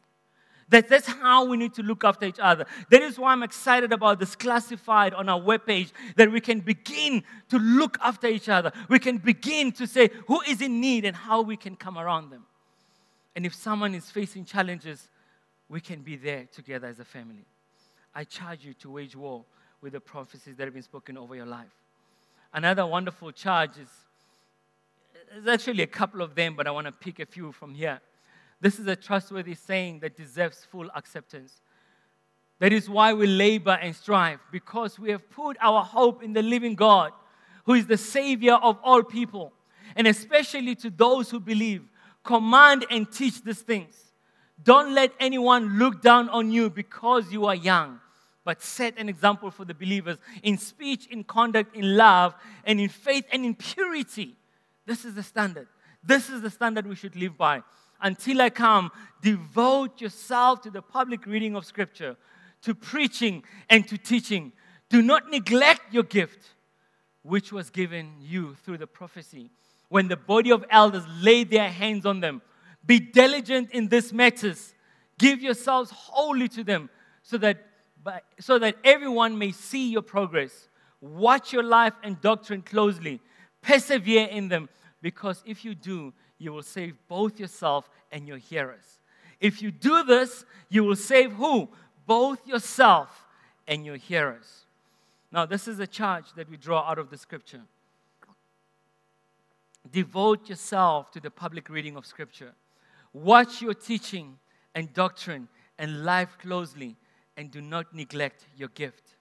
That, 0.69 0.87
that's 0.87 1.07
how 1.07 1.45
we 1.45 1.57
need 1.57 1.73
to 1.75 1.83
look 1.83 2.03
after 2.03 2.25
each 2.25 2.39
other. 2.39 2.65
That 2.89 3.01
is 3.01 3.19
why 3.19 3.31
I'm 3.31 3.43
excited 3.43 3.91
about 3.91 4.19
this 4.19 4.35
classified 4.35 5.13
on 5.13 5.29
our 5.29 5.39
webpage 5.39 5.91
that 6.15 6.31
we 6.31 6.39
can 6.39 6.61
begin 6.61 7.23
to 7.49 7.57
look 7.59 7.97
after 8.01 8.27
each 8.27 8.49
other. 8.49 8.71
We 8.89 8.99
can 8.99 9.17
begin 9.17 9.71
to 9.73 9.85
say 9.85 10.09
who 10.27 10.41
is 10.41 10.61
in 10.61 10.79
need 10.79 11.05
and 11.05 11.15
how 11.15 11.41
we 11.41 11.57
can 11.57 11.75
come 11.75 11.97
around 11.97 12.29
them. 12.29 12.45
And 13.35 13.45
if 13.45 13.53
someone 13.53 13.93
is 13.93 14.09
facing 14.09 14.45
challenges, 14.45 15.09
we 15.69 15.81
can 15.81 16.01
be 16.01 16.15
there 16.15 16.47
together 16.51 16.87
as 16.87 16.99
a 16.99 17.05
family. 17.05 17.45
I 18.15 18.23
charge 18.23 18.63
you 18.63 18.73
to 18.75 18.91
wage 18.91 19.15
war 19.15 19.43
with 19.81 19.93
the 19.93 19.99
prophecies 19.99 20.55
that 20.55 20.65
have 20.65 20.73
been 20.73 20.83
spoken 20.83 21.17
over 21.17 21.35
your 21.35 21.45
life. 21.45 21.67
Another 22.53 22.85
wonderful 22.85 23.31
charge 23.31 23.77
is 23.77 23.89
there's 25.33 25.47
actually 25.47 25.83
a 25.83 25.87
couple 25.87 26.21
of 26.21 26.35
them, 26.35 26.55
but 26.55 26.67
I 26.67 26.71
want 26.71 26.85
to 26.87 26.91
pick 26.91 27.19
a 27.19 27.25
few 27.25 27.51
from 27.51 27.73
here. 27.73 27.99
This 28.61 28.79
is 28.79 28.87
a 28.87 28.95
trustworthy 28.95 29.55
saying 29.55 29.99
that 30.01 30.15
deserves 30.15 30.65
full 30.65 30.89
acceptance. 30.95 31.61
That 32.59 32.71
is 32.71 32.89
why 32.89 33.13
we 33.13 33.27
labor 33.27 33.77
and 33.81 33.95
strive, 33.95 34.39
because 34.51 34.99
we 34.99 35.09
have 35.11 35.29
put 35.29 35.57
our 35.59 35.83
hope 35.83 36.23
in 36.23 36.33
the 36.33 36.41
living 36.41 36.75
God, 36.75 37.11
who 37.65 37.73
is 37.73 37.87
the 37.87 37.97
Savior 37.97 38.53
of 38.53 38.77
all 38.83 39.03
people, 39.03 39.51
and 39.95 40.07
especially 40.07 40.75
to 40.75 40.89
those 40.89 41.29
who 41.29 41.39
believe. 41.39 41.83
Command 42.23 42.85
and 42.89 43.11
teach 43.11 43.43
these 43.43 43.61
things. 43.61 44.13
Don't 44.63 44.93
let 44.93 45.11
anyone 45.19 45.77
look 45.77 46.01
down 46.01 46.29
on 46.29 46.51
you 46.51 46.69
because 46.69 47.33
you 47.33 47.45
are 47.47 47.55
young, 47.55 47.99
but 48.45 48.61
set 48.61 48.97
an 48.97 49.09
example 49.09 49.51
for 49.51 49.65
the 49.65 49.73
believers 49.73 50.17
in 50.41 50.57
speech, 50.57 51.07
in 51.07 51.23
conduct, 51.25 51.75
in 51.75 51.97
love, 51.97 52.33
and 52.63 52.79
in 52.79 52.87
faith 52.87 53.25
and 53.31 53.43
in 53.43 53.55
purity. 53.55 54.37
This 54.85 55.05
is 55.05 55.13
the 55.13 55.23
standard. 55.23 55.67
This 56.03 56.29
is 56.29 56.41
the 56.41 56.49
standard 56.49 56.85
we 56.85 56.95
should 56.95 57.15
live 57.15 57.37
by. 57.37 57.63
Until 58.01 58.41
I 58.41 58.49
come, 58.49 58.91
devote 59.21 60.01
yourself 60.01 60.61
to 60.61 60.69
the 60.69 60.81
public 60.81 61.25
reading 61.25 61.55
of 61.55 61.65
Scripture, 61.65 62.17
to 62.63 62.75
preaching 62.75 63.43
and 63.69 63.87
to 63.87 63.97
teaching. 63.97 64.51
Do 64.89 65.01
not 65.01 65.29
neglect 65.29 65.93
your 65.93 66.03
gift, 66.03 66.49
which 67.21 67.53
was 67.53 67.69
given 67.69 68.15
you 68.19 68.55
through 68.63 68.79
the 68.79 68.87
prophecy. 68.87 69.49
When 69.87 70.09
the 70.09 70.17
body 70.17 70.51
of 70.51 70.65
elders 70.69 71.03
laid 71.21 71.49
their 71.49 71.69
hands 71.69 72.05
on 72.05 72.19
them, 72.19 72.41
be 72.85 72.99
diligent 72.99 73.71
in 73.71 73.87
these 73.87 74.11
matters. 74.11 74.73
Give 75.17 75.41
yourselves 75.41 75.89
wholly 75.91 76.49
to 76.49 76.63
them, 76.65 76.89
so 77.21 77.37
that, 77.37 77.65
so 78.39 78.59
that 78.59 78.75
everyone 78.83 79.37
may 79.37 79.51
see 79.51 79.89
your 79.89 80.01
progress. 80.01 80.67
Watch 80.99 81.53
your 81.53 81.63
life 81.63 81.93
and 82.03 82.19
doctrine 82.19 82.61
closely 82.61 83.21
Persevere 83.63 84.27
in 84.27 84.49
them, 84.49 84.69
because 85.01 85.41
if 85.45 85.65
you 85.65 85.73
do, 85.73 86.13
you 86.37 86.53
will 86.53 86.61
save 86.61 86.95
both 87.07 87.39
yourself 87.39 87.89
and 88.11 88.27
your 88.27 88.37
hearers. 88.37 88.99
If 89.39 89.61
you 89.61 89.71
do 89.71 90.03
this, 90.03 90.45
you 90.69 90.83
will 90.83 90.95
save 90.95 91.31
who? 91.33 91.69
Both 92.05 92.45
yourself 92.47 93.25
and 93.67 93.85
your 93.85 93.95
hearers. 93.95 94.65
Now, 95.31 95.45
this 95.47 95.67
is 95.67 95.79
a 95.79 95.87
charge 95.87 96.25
that 96.35 96.49
we 96.49 96.57
draw 96.57 96.87
out 96.87 96.99
of 96.99 97.09
the 97.09 97.17
scripture. 97.17 97.61
Devote 99.91 100.47
yourself 100.49 101.11
to 101.11 101.19
the 101.19 101.31
public 101.31 101.69
reading 101.69 101.95
of 101.95 102.05
scripture. 102.05 102.53
Watch 103.13 103.61
your 103.61 103.73
teaching 103.73 104.37
and 104.75 104.93
doctrine 104.93 105.47
and 105.79 106.05
life 106.05 106.37
closely, 106.39 106.95
and 107.35 107.49
do 107.49 107.61
not 107.61 107.95
neglect 107.95 108.45
your 108.55 108.69
gift. 108.69 109.15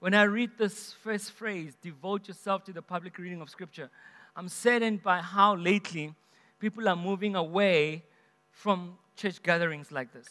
When 0.00 0.14
I 0.14 0.22
read 0.22 0.52
this 0.56 0.94
first 1.04 1.32
phrase, 1.32 1.74
devote 1.82 2.26
yourself 2.26 2.64
to 2.64 2.72
the 2.72 2.80
public 2.80 3.18
reading 3.18 3.42
of 3.42 3.50
Scripture, 3.50 3.90
I'm 4.34 4.48
saddened 4.48 5.02
by 5.02 5.20
how 5.20 5.56
lately 5.56 6.14
people 6.58 6.88
are 6.88 6.96
moving 6.96 7.36
away 7.36 8.04
from 8.50 8.96
church 9.14 9.42
gatherings 9.42 9.92
like 9.92 10.10
this. 10.14 10.26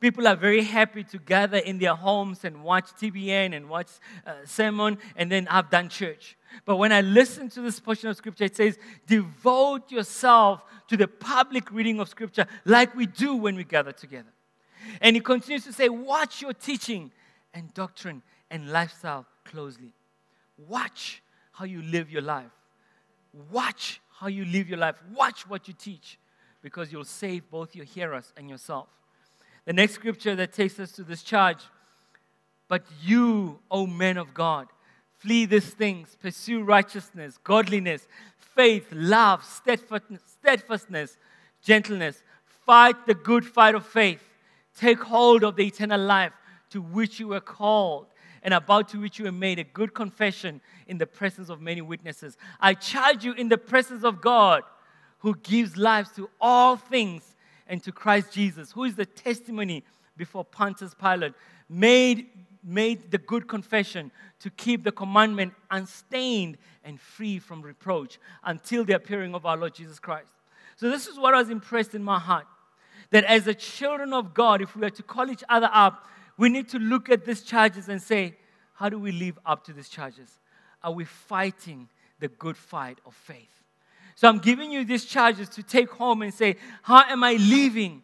People 0.00 0.26
are 0.26 0.36
very 0.36 0.62
happy 0.62 1.04
to 1.04 1.18
gather 1.18 1.58
in 1.58 1.78
their 1.78 1.94
homes 1.94 2.44
and 2.44 2.64
watch 2.64 2.86
TBN 2.98 3.54
and 3.54 3.68
watch 3.68 3.88
uh, 4.26 4.32
sermon 4.46 4.96
and 5.14 5.30
then 5.30 5.46
I've 5.48 5.68
done 5.68 5.90
church. 5.90 6.36
But 6.64 6.76
when 6.76 6.90
I 6.92 7.02
listen 7.02 7.50
to 7.50 7.60
this 7.60 7.78
portion 7.78 8.08
of 8.08 8.16
scripture, 8.16 8.44
it 8.44 8.56
says, 8.56 8.78
devote 9.06 9.90
yourself 9.90 10.62
to 10.88 10.96
the 10.96 11.08
public 11.08 11.70
reading 11.70 12.00
of 12.00 12.08
scripture 12.08 12.46
like 12.64 12.94
we 12.94 13.04
do 13.06 13.36
when 13.36 13.56
we 13.56 13.64
gather 13.64 13.92
together. 13.92 14.32
And 15.02 15.16
he 15.16 15.20
continues 15.20 15.64
to 15.64 15.72
say, 15.72 15.90
watch 15.90 16.40
your 16.40 16.54
teaching 16.54 17.10
and 17.52 17.72
doctrine 17.74 18.22
and 18.50 18.70
lifestyle 18.70 19.26
closely. 19.44 19.92
Watch 20.56 21.22
how 21.52 21.64
you 21.64 21.82
live 21.82 22.10
your 22.10 22.22
life. 22.22 22.50
Watch 23.50 24.00
how 24.18 24.28
you 24.28 24.44
live 24.44 24.68
your 24.68 24.78
life. 24.78 24.96
Watch 25.14 25.48
what 25.48 25.68
you 25.68 25.74
teach 25.74 26.18
because 26.62 26.92
you'll 26.92 27.04
save 27.04 27.50
both 27.50 27.74
your 27.74 27.84
hearers 27.84 28.32
and 28.36 28.48
yourself. 28.48 28.88
The 29.66 29.72
next 29.72 29.94
scripture 29.94 30.34
that 30.36 30.52
takes 30.52 30.78
us 30.78 30.92
to 30.92 31.02
this 31.02 31.22
charge 31.22 31.60
but 32.68 32.84
you, 33.02 33.60
O 33.70 33.86
men 33.86 34.16
of 34.16 34.34
God, 34.34 34.66
flee 35.18 35.46
these 35.46 35.70
things, 35.70 36.16
pursue 36.20 36.62
righteousness, 36.62 37.38
godliness, 37.42 38.08
faith, 38.38 38.88
love, 38.92 39.44
steadfastness, 39.44 41.16
gentleness. 41.62 42.22
Fight 42.44 43.06
the 43.06 43.14
good 43.14 43.44
fight 43.44 43.74
of 43.74 43.86
faith. 43.86 44.22
Take 44.76 44.98
hold 44.98 45.44
of 45.44 45.56
the 45.56 45.66
eternal 45.66 46.00
life 46.00 46.32
to 46.70 46.82
which 46.82 47.20
you 47.20 47.28
were 47.28 47.40
called 47.40 48.06
and 48.46 48.54
about 48.54 48.88
to 48.88 49.00
which 49.00 49.18
you 49.18 49.24
have 49.24 49.34
made 49.34 49.58
a 49.58 49.64
good 49.64 49.92
confession 49.92 50.60
in 50.86 50.98
the 50.98 51.06
presence 51.06 51.48
of 51.48 51.60
many 51.60 51.80
witnesses. 51.80 52.38
I 52.60 52.74
charge 52.74 53.24
you 53.24 53.32
in 53.32 53.48
the 53.48 53.58
presence 53.58 54.04
of 54.04 54.20
God, 54.20 54.62
who 55.18 55.34
gives 55.42 55.76
life 55.76 56.14
to 56.14 56.30
all 56.40 56.76
things, 56.76 57.34
and 57.66 57.82
to 57.82 57.90
Christ 57.90 58.32
Jesus, 58.32 58.70
who 58.70 58.84
is 58.84 58.94
the 58.94 59.04
testimony 59.04 59.82
before 60.16 60.44
Pontius 60.44 60.94
Pilate, 60.94 61.32
made, 61.68 62.28
made 62.62 63.10
the 63.10 63.18
good 63.18 63.48
confession 63.48 64.12
to 64.38 64.50
keep 64.50 64.84
the 64.84 64.92
commandment 64.92 65.52
unstained 65.72 66.56
and 66.84 67.00
free 67.00 67.40
from 67.40 67.62
reproach 67.62 68.20
until 68.44 68.84
the 68.84 68.94
appearing 68.94 69.34
of 69.34 69.44
our 69.44 69.56
Lord 69.56 69.74
Jesus 69.74 69.98
Christ. 69.98 70.30
So, 70.76 70.88
this 70.88 71.08
is 71.08 71.18
what 71.18 71.34
I 71.34 71.38
was 71.38 71.50
impressed 71.50 71.96
in 71.96 72.04
my 72.04 72.20
heart 72.20 72.46
that 73.10 73.24
as 73.24 73.44
the 73.44 73.54
children 73.54 74.12
of 74.12 74.34
God, 74.34 74.62
if 74.62 74.76
we 74.76 74.82
were 74.82 74.90
to 74.90 75.02
call 75.02 75.30
each 75.30 75.44
other 75.48 75.68
up, 75.72 76.06
we 76.36 76.48
need 76.48 76.68
to 76.70 76.78
look 76.78 77.10
at 77.10 77.24
these 77.24 77.42
charges 77.42 77.88
and 77.88 78.00
say, 78.00 78.36
how 78.74 78.88
do 78.88 78.98
we 78.98 79.12
live 79.12 79.38
up 79.46 79.64
to 79.64 79.72
these 79.72 79.88
charges? 79.88 80.38
Are 80.82 80.92
we 80.92 81.04
fighting 81.04 81.88
the 82.20 82.28
good 82.28 82.56
fight 82.56 82.98
of 83.06 83.14
faith? 83.14 83.62
So 84.14 84.28
I'm 84.28 84.38
giving 84.38 84.70
you 84.70 84.84
these 84.84 85.04
charges 85.04 85.48
to 85.50 85.62
take 85.62 85.90
home 85.90 86.22
and 86.22 86.32
say, 86.32 86.56
how 86.82 87.02
am 87.08 87.24
I 87.24 87.34
living? 87.34 88.02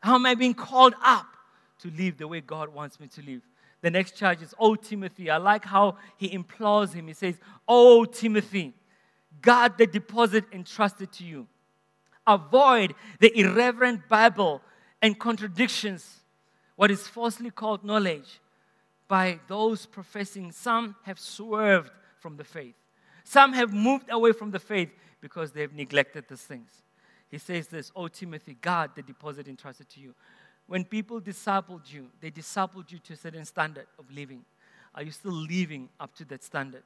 How 0.00 0.14
am 0.14 0.26
I 0.26 0.34
being 0.34 0.54
called 0.54 0.94
up 1.02 1.26
to 1.80 1.90
live 1.90 2.18
the 2.18 2.28
way 2.28 2.40
God 2.40 2.70
wants 2.70 3.00
me 3.00 3.08
to 3.08 3.22
live? 3.22 3.42
The 3.82 3.90
next 3.90 4.16
charge 4.16 4.42
is, 4.42 4.54
Oh, 4.58 4.74
Timothy. 4.74 5.30
I 5.30 5.38
like 5.38 5.64
how 5.64 5.96
he 6.18 6.32
implores 6.32 6.92
him. 6.92 7.06
He 7.06 7.14
says, 7.14 7.38
Oh, 7.66 8.04
Timothy, 8.04 8.74
guard 9.40 9.78
the 9.78 9.86
deposit 9.86 10.44
entrusted 10.52 11.12
to 11.12 11.24
you. 11.24 11.46
Avoid 12.26 12.94
the 13.18 13.36
irreverent 13.38 14.08
babble 14.08 14.60
and 15.00 15.18
contradictions 15.18 16.19
what 16.80 16.90
is 16.90 17.06
falsely 17.06 17.50
called 17.50 17.84
knowledge 17.84 18.40
by 19.06 19.38
those 19.48 19.84
professing. 19.84 20.50
Some 20.50 20.96
have 21.02 21.18
swerved 21.18 21.92
from 22.20 22.38
the 22.38 22.44
faith, 22.44 22.74
some 23.22 23.52
have 23.52 23.74
moved 23.74 24.06
away 24.08 24.32
from 24.32 24.50
the 24.50 24.58
faith 24.58 24.88
because 25.20 25.52
they 25.52 25.60
have 25.60 25.74
neglected 25.74 26.24
these 26.26 26.40
things. 26.40 26.70
He 27.30 27.36
says 27.36 27.66
this, 27.66 27.92
O 27.94 28.08
Timothy, 28.08 28.56
guard 28.62 28.92
the 28.94 29.02
deposit 29.02 29.46
entrusted 29.46 29.90
to 29.90 30.00
you. 30.00 30.14
When 30.68 30.86
people 30.86 31.20
discipled 31.20 31.92
you, 31.92 32.06
they 32.18 32.30
discipled 32.30 32.90
you 32.90 32.98
to 33.00 33.12
a 33.12 33.16
certain 33.16 33.44
standard 33.44 33.86
of 33.98 34.10
living. 34.10 34.42
Are 34.94 35.02
you 35.02 35.10
still 35.10 35.32
living 35.32 35.90
up 36.00 36.14
to 36.14 36.24
that 36.24 36.42
standard? 36.42 36.84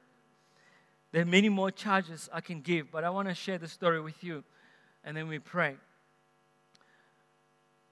There 1.13 1.21
are 1.21 1.25
many 1.25 1.47
more 1.47 1.71
charges 1.71 2.27
I 2.33 2.41
can 2.41 2.59
give, 2.59 2.91
but 2.91 3.05
I 3.05 3.09
want 3.09 3.29
to 3.29 3.33
share 3.33 3.57
the 3.57 3.69
story 3.69 4.01
with 4.01 4.21
you 4.25 4.43
and 5.05 5.15
then 5.15 5.29
we 5.29 5.39
pray. 5.39 5.77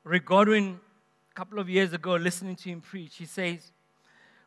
Regarding 0.03 0.81
couple 1.33 1.59
of 1.59 1.69
years 1.69 1.93
ago, 1.93 2.15
listening 2.15 2.55
to 2.57 2.69
him 2.69 2.81
preach, 2.81 3.15
he 3.15 3.25
says, 3.25 3.71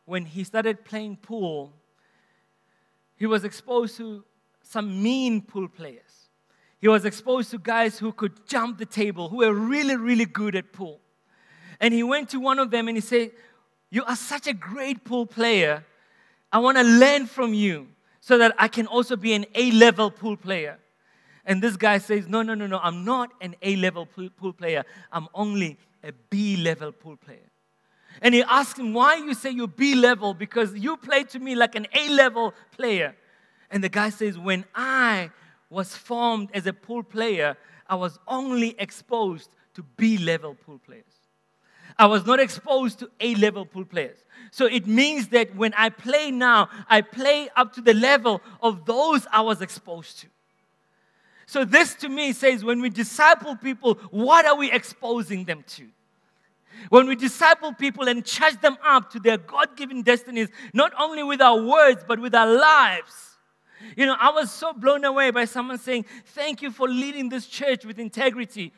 when 0.05 0.25
he 0.25 0.44
started 0.44 0.85
playing 0.85 1.16
pool, 1.16 1.72
he 3.16 3.27
was 3.27 3.44
exposed 3.44 3.96
to 3.96 4.25
some 4.62 5.03
mean 5.03 5.42
pool 5.42 5.68
players. 5.68 6.29
He 6.79 6.88
was 6.88 7.05
exposed 7.05 7.51
to 7.51 7.59
guys 7.59 7.99
who 7.99 8.12
could 8.12 8.46
jump 8.46 8.79
the 8.79 8.87
table, 8.87 9.29
who 9.29 9.38
were 9.38 9.53
really, 9.53 9.96
really 9.96 10.27
good 10.27 10.55
at 10.55 10.72
pool. 10.72 11.01
And 11.81 11.92
he 11.92 12.03
went 12.03 12.31
to 12.31 12.40
one 12.40 12.59
of 12.59 12.70
them 12.70 12.88
and 12.88 12.96
he 12.96 13.01
said, 13.01 13.33
You 13.90 14.05
are 14.05 14.16
such 14.16 14.46
a 14.46 14.53
great 14.53 15.05
pool 15.05 15.27
player. 15.27 15.85
I 16.53 16.59
want 16.59 16.77
to 16.77 16.85
learn 16.85 17.27
from 17.27 17.55
you 17.55 17.88
so 18.20 18.38
that 18.38 18.55
I 18.59 18.68
can 18.68 18.87
also 18.87 19.16
be 19.16 19.33
an 19.33 19.46
A 19.55 19.72
level 19.72 20.11
pool 20.11 20.37
player. 20.37 20.79
And 21.44 21.62
this 21.62 21.77
guy 21.77 21.99
says, 21.99 22.29
No, 22.29 22.42
no, 22.42 22.55
no, 22.55 22.66
no, 22.66 22.79
I'm 22.79 23.05
not 23.05 23.31
an 23.40 23.57
A 23.62 23.77
level 23.77 24.07
pool 24.07 24.53
player. 24.53 24.85
I'm 25.11 25.29
only 25.35 25.79
a 26.07 26.12
B 26.31 26.57
level 26.57 26.92
pool 26.92 27.16
player. 27.16 27.51
And 28.23 28.35
he 28.35 28.42
asked 28.42 28.79
him, 28.79 28.95
Why 28.95 29.16
you 29.16 29.35
say 29.35 29.51
you're 29.51 29.69
B 29.69 29.95
level? 29.95 30.35
Because 30.35 30.75
you 30.75 30.97
play 30.97 31.25
to 31.25 31.38
me 31.38 31.55
like 31.55 31.75
an 31.75 31.87
A 31.92 32.09
level 32.09 32.55
player. 32.73 33.14
And 33.71 33.83
the 33.83 33.88
guy 33.88 34.11
says, 34.11 34.38
When 34.38 34.64
I 34.75 35.31
was 35.69 35.95
formed 35.95 36.51
as 36.55 36.66
a 36.66 36.73
pool 36.73 37.03
player, 37.03 37.57
I 37.88 37.97
was 37.97 38.19
only 38.27 38.75
exposed 38.79 39.51
to 39.75 39.83
B 39.83 40.19
level 40.19 40.55
pool 40.55 40.79
players. 40.79 41.05
I 41.99 42.07
was 42.07 42.27
not 42.27 42.40
exposed 42.40 42.99
to 43.01 43.11
A 43.21 43.35
level 43.37 43.64
pool 43.64 43.85
players. 43.85 44.19
So 44.51 44.66
it 44.66 44.87
means 44.87 45.29
that 45.29 45.55
when 45.57 45.73
I 45.77 45.88
play 45.88 46.31
now, 46.31 46.69
I 46.88 47.01
play 47.01 47.49
up 47.57 47.73
to 47.75 47.81
the 47.81 47.95
level 47.95 48.42
of 48.62 48.85
those 48.85 49.27
I 49.33 49.40
was 49.40 49.62
exposed 49.62 50.21
to. 50.21 50.27
So, 51.47 51.65
this 51.65 51.95
to 51.97 52.09
me 52.09 52.33
says 52.33 52.65
when 52.65 52.81
we 52.83 52.91
disciple 52.91 53.57
people, 53.57 53.95
what 54.11 54.45
are 54.47 54.57
we 54.57 54.71
exposing 54.71 55.45
them 55.45 55.65
to? 55.69 55.87
When 56.91 57.07
we 57.07 57.15
disciple 57.17 57.73
people 57.73 58.09
and 58.09 58.25
charge 58.25 58.61
them 58.61 58.77
up 58.85 59.11
to 59.13 59.21
their 59.21 59.39
God 59.39 59.77
given 59.77 60.03
destinies, 60.03 60.49
not 60.73 60.93
only 60.99 61.23
with 61.23 61.41
our 61.41 61.61
words, 61.61 62.05
but 62.07 62.21
with 62.21 62.35
our 62.35 62.53
lives. 62.53 63.37
You 63.97 64.07
know, 64.07 64.17
I 64.19 64.31
was 64.31 64.51
so 64.51 64.73
blown 64.73 65.05
away 65.05 65.31
by 65.31 65.45
someone 65.45 65.79
saying, 65.79 66.07
Thank 66.27 66.63
you 66.63 66.71
for 66.71 66.89
leading 66.89 67.29
this 67.29 67.47
church 67.47 67.85
with 67.85 67.99
integrity. 67.99 68.73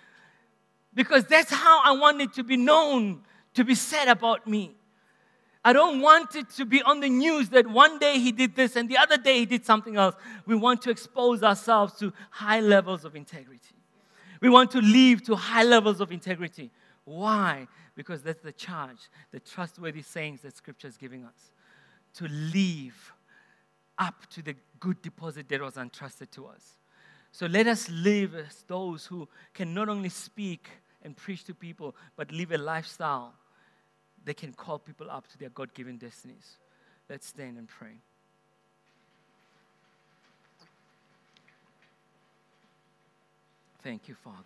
Because 0.94 1.24
that's 1.24 1.50
how 1.50 1.82
I 1.84 1.92
want 1.92 2.20
it 2.20 2.34
to 2.34 2.44
be 2.44 2.56
known, 2.56 3.22
to 3.54 3.64
be 3.64 3.74
said 3.74 4.08
about 4.08 4.46
me. 4.46 4.77
I 5.68 5.74
don't 5.74 6.00
want 6.00 6.34
it 6.34 6.48
to 6.56 6.64
be 6.64 6.82
on 6.82 7.00
the 7.00 7.10
news 7.10 7.50
that 7.50 7.66
one 7.66 7.98
day 7.98 8.18
he 8.18 8.32
did 8.32 8.56
this 8.56 8.74
and 8.74 8.88
the 8.88 8.96
other 8.96 9.18
day 9.18 9.40
he 9.40 9.44
did 9.44 9.66
something 9.66 9.96
else. 9.96 10.14
We 10.46 10.54
want 10.54 10.80
to 10.80 10.90
expose 10.90 11.42
ourselves 11.42 11.92
to 11.98 12.10
high 12.30 12.60
levels 12.60 13.04
of 13.04 13.14
integrity. 13.14 13.74
We 14.40 14.48
want 14.48 14.70
to 14.70 14.80
live 14.80 15.22
to 15.24 15.36
high 15.36 15.64
levels 15.64 16.00
of 16.00 16.10
integrity. 16.10 16.70
Why? 17.04 17.68
Because 17.94 18.22
that's 18.22 18.40
the 18.40 18.52
charge, 18.52 19.10
the 19.30 19.40
trustworthy 19.40 20.00
sayings 20.00 20.40
that 20.40 20.56
Scripture 20.56 20.88
is 20.88 20.96
giving 20.96 21.26
us. 21.26 21.50
To 22.14 22.28
live 22.28 23.12
up 23.98 24.26
to 24.30 24.40
the 24.40 24.56
good 24.80 25.02
deposit 25.02 25.50
that 25.50 25.60
was 25.60 25.76
entrusted 25.76 26.32
to 26.32 26.46
us. 26.46 26.78
So 27.30 27.44
let 27.44 27.66
us 27.66 27.90
live 27.90 28.34
as 28.34 28.64
those 28.66 29.04
who 29.04 29.28
can 29.52 29.74
not 29.74 29.90
only 29.90 30.08
speak 30.08 30.70
and 31.02 31.14
preach 31.14 31.44
to 31.44 31.52
people, 31.52 31.94
but 32.16 32.32
live 32.32 32.52
a 32.52 32.56
lifestyle 32.56 33.34
they 34.28 34.34
can 34.34 34.52
call 34.52 34.78
people 34.78 35.10
up 35.10 35.26
to 35.28 35.38
their 35.38 35.48
God 35.48 35.72
given 35.72 35.96
destinies. 35.96 36.58
Let's 37.08 37.26
stand 37.26 37.56
and 37.56 37.66
pray. 37.66 37.94
Thank 43.82 44.08
you, 44.08 44.14
Father. 44.14 44.36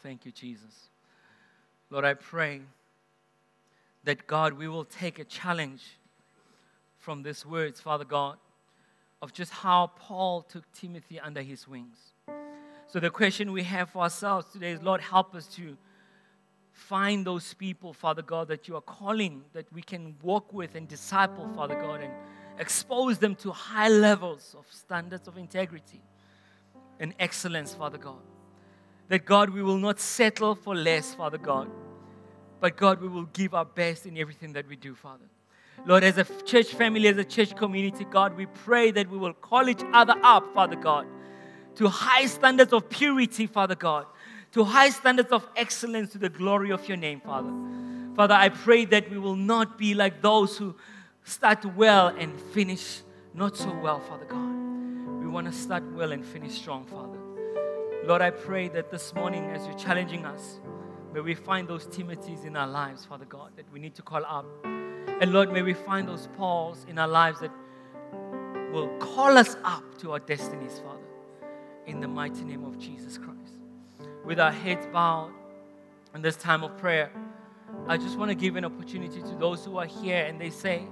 Thank 0.00 0.24
you, 0.24 0.30
Jesus. 0.30 0.90
Lord, 1.90 2.04
I 2.04 2.14
pray 2.14 2.60
that 4.04 4.26
God, 4.28 4.52
we 4.52 4.68
will 4.68 4.84
take 4.84 5.18
a 5.18 5.24
challenge 5.24 5.82
from 6.98 7.24
these 7.24 7.44
words, 7.44 7.80
Father 7.80 8.04
God, 8.04 8.36
of 9.20 9.32
just 9.32 9.50
how 9.50 9.90
Paul 9.96 10.42
took 10.42 10.70
Timothy 10.72 11.18
under 11.18 11.42
his 11.42 11.66
wings. 11.66 11.98
So, 12.86 13.00
the 13.00 13.10
question 13.10 13.50
we 13.50 13.64
have 13.64 13.90
for 13.90 14.02
ourselves 14.02 14.46
today 14.52 14.70
is 14.70 14.82
Lord, 14.82 15.00
help 15.00 15.34
us 15.34 15.46
to 15.56 15.76
find 16.78 17.26
those 17.26 17.54
people, 17.54 17.92
Father 17.92 18.22
God, 18.22 18.48
that 18.48 18.68
you 18.68 18.76
are 18.76 18.80
calling, 18.80 19.42
that 19.52 19.70
we 19.72 19.82
can 19.82 20.14
walk 20.22 20.52
with 20.52 20.76
and 20.76 20.86
disciple, 20.86 21.48
Father 21.54 21.74
God, 21.74 22.00
and 22.00 22.12
expose 22.58 23.18
them 23.18 23.34
to 23.36 23.50
high 23.50 23.88
levels 23.88 24.54
of 24.56 24.64
standards 24.70 25.26
of 25.26 25.36
integrity 25.36 26.00
and 27.00 27.14
excellence, 27.18 27.74
Father 27.74 27.98
God. 27.98 28.22
That 29.08 29.24
God, 29.24 29.50
we 29.50 29.62
will 29.62 29.78
not 29.78 29.98
settle 29.98 30.54
for 30.54 30.74
less, 30.74 31.14
Father 31.14 31.38
God, 31.38 31.68
but 32.60 32.76
God, 32.76 33.00
we 33.00 33.08
will 33.08 33.28
give 33.32 33.54
our 33.54 33.64
best 33.64 34.06
in 34.06 34.16
everything 34.16 34.52
that 34.52 34.68
we 34.68 34.76
do, 34.76 34.94
Father. 34.94 35.24
Lord, 35.84 36.04
as 36.04 36.16
a 36.18 36.24
church 36.44 36.68
family, 36.68 37.08
as 37.08 37.18
a 37.18 37.24
church 37.24 37.56
community, 37.56 38.04
God, 38.04 38.36
we 38.36 38.46
pray 38.46 38.90
that 38.92 39.10
we 39.10 39.18
will 39.18 39.32
call 39.32 39.68
each 39.68 39.82
other 39.92 40.14
up, 40.22 40.54
Father 40.54 40.76
God, 40.76 41.06
to 41.76 41.88
high 41.88 42.26
standards 42.26 42.72
of 42.72 42.88
purity, 42.88 43.46
Father 43.46 43.74
God 43.76 44.06
to 44.52 44.64
high 44.64 44.90
standards 44.90 45.30
of 45.30 45.46
excellence 45.56 46.12
to 46.12 46.18
the 46.18 46.28
glory 46.28 46.70
of 46.70 46.88
your 46.88 46.96
name, 46.96 47.20
Father. 47.20 47.52
Father, 48.16 48.34
I 48.34 48.48
pray 48.48 48.84
that 48.86 49.10
we 49.10 49.18
will 49.18 49.36
not 49.36 49.78
be 49.78 49.94
like 49.94 50.22
those 50.22 50.56
who 50.56 50.74
start 51.24 51.64
well 51.76 52.08
and 52.08 52.40
finish 52.40 53.02
not 53.34 53.56
so 53.56 53.72
well, 53.80 54.00
Father 54.00 54.24
God. 54.24 54.56
We 55.20 55.28
want 55.28 55.46
to 55.46 55.52
start 55.52 55.84
well 55.92 56.12
and 56.12 56.24
finish 56.24 56.54
strong, 56.54 56.86
Father. 56.86 57.18
Lord, 58.04 58.22
I 58.22 58.30
pray 58.30 58.68
that 58.68 58.90
this 58.90 59.14
morning, 59.14 59.44
as 59.50 59.66
you're 59.66 59.78
challenging 59.78 60.24
us, 60.24 60.58
may 61.12 61.20
we 61.20 61.34
find 61.34 61.68
those 61.68 61.86
Timothys 61.86 62.44
in 62.44 62.56
our 62.56 62.66
lives, 62.66 63.04
Father 63.04 63.26
God, 63.26 63.52
that 63.56 63.70
we 63.72 63.78
need 63.78 63.94
to 63.96 64.02
call 64.02 64.24
up. 64.24 64.46
And 64.64 65.32
Lord, 65.32 65.52
may 65.52 65.62
we 65.62 65.74
find 65.74 66.08
those 66.08 66.28
Pauls 66.36 66.86
in 66.88 66.98
our 66.98 67.08
lives 67.08 67.40
that 67.40 67.52
will 68.72 68.88
call 68.98 69.36
us 69.36 69.56
up 69.62 69.84
to 69.98 70.12
our 70.12 70.20
destinies, 70.20 70.80
Father, 70.80 71.06
in 71.86 72.00
the 72.00 72.08
mighty 72.08 72.44
name 72.44 72.64
of 72.64 72.78
Jesus 72.78 73.18
Christ 73.18 73.37
with 74.28 74.38
our 74.38 74.52
heads 74.52 74.86
bowed 74.92 75.32
in 76.14 76.20
this 76.20 76.36
time 76.36 76.62
of 76.62 76.76
prayer, 76.76 77.10
I 77.86 77.96
just 77.96 78.18
want 78.18 78.30
to 78.30 78.34
give 78.34 78.56
an 78.56 78.64
opportunity 78.66 79.22
to 79.22 79.34
those 79.40 79.64
who 79.64 79.78
are 79.78 79.86
here 79.86 80.26
and 80.26 80.38
they 80.38 80.50
say, 80.50 80.82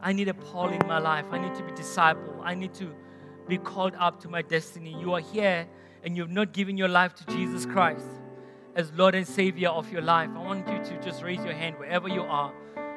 I 0.00 0.12
need 0.12 0.28
a 0.28 0.34
Paul 0.34 0.68
in 0.68 0.86
my 0.86 1.00
life. 1.00 1.24
I 1.32 1.38
need 1.38 1.56
to 1.56 1.64
be 1.64 1.72
disciple. 1.72 2.40
I 2.40 2.54
need 2.54 2.72
to 2.74 2.94
be 3.48 3.58
called 3.58 3.94
up 3.98 4.20
to 4.20 4.28
my 4.28 4.42
destiny. 4.42 4.96
You 4.96 5.14
are 5.14 5.20
here 5.20 5.66
and 6.04 6.16
you've 6.16 6.30
not 6.30 6.52
given 6.52 6.76
your 6.76 6.86
life 6.86 7.16
to 7.16 7.26
Jesus 7.26 7.66
Christ 7.66 8.06
as 8.76 8.92
Lord 8.92 9.16
and 9.16 9.26
Savior 9.26 9.70
of 9.70 9.90
your 9.90 10.02
life. 10.02 10.30
I 10.36 10.38
want 10.38 10.68
you 10.68 10.78
to 10.78 11.02
just 11.02 11.24
raise 11.24 11.44
your 11.44 11.54
hand 11.54 11.80
wherever 11.80 12.06
you 12.06 12.22
are 12.22 12.52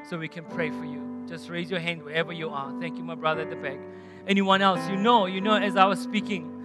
so 0.08 0.16
we 0.16 0.28
can 0.28 0.46
pray 0.46 0.70
for 0.70 0.86
you. 0.86 1.26
Just 1.28 1.50
raise 1.50 1.72
your 1.72 1.80
hand 1.80 2.04
wherever 2.04 2.32
you 2.32 2.50
are. 2.50 2.72
Thank 2.80 2.98
you, 2.98 3.04
my 3.04 3.16
brother 3.16 3.42
at 3.42 3.50
the 3.50 3.56
back. 3.56 3.80
Anyone 4.28 4.62
else? 4.62 4.88
You 4.88 4.98
know, 4.98 5.26
you 5.26 5.42
know, 5.42 5.56
as 5.56 5.76
I 5.76 5.86
was 5.86 6.00
speaking, 6.00 6.61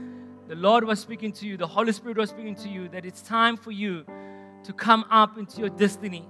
the 0.49 0.55
Lord 0.55 0.85
was 0.85 1.01
speaking 1.01 1.33
to 1.33 1.47
you, 1.47 1.57
the 1.57 1.67
Holy 1.67 1.93
Spirit 1.93 2.17
was 2.17 2.31
speaking 2.31 2.55
to 2.57 2.69
you, 2.69 2.89
that 2.91 3.05
it's 3.05 3.23
time 3.23 3.57
for 3.57 3.73
you 3.73 4.05
to 4.65 4.73
come 4.73 5.05
up 5.11 5.39
into 5.39 5.61
your 5.61 5.71
destiny 5.71 6.29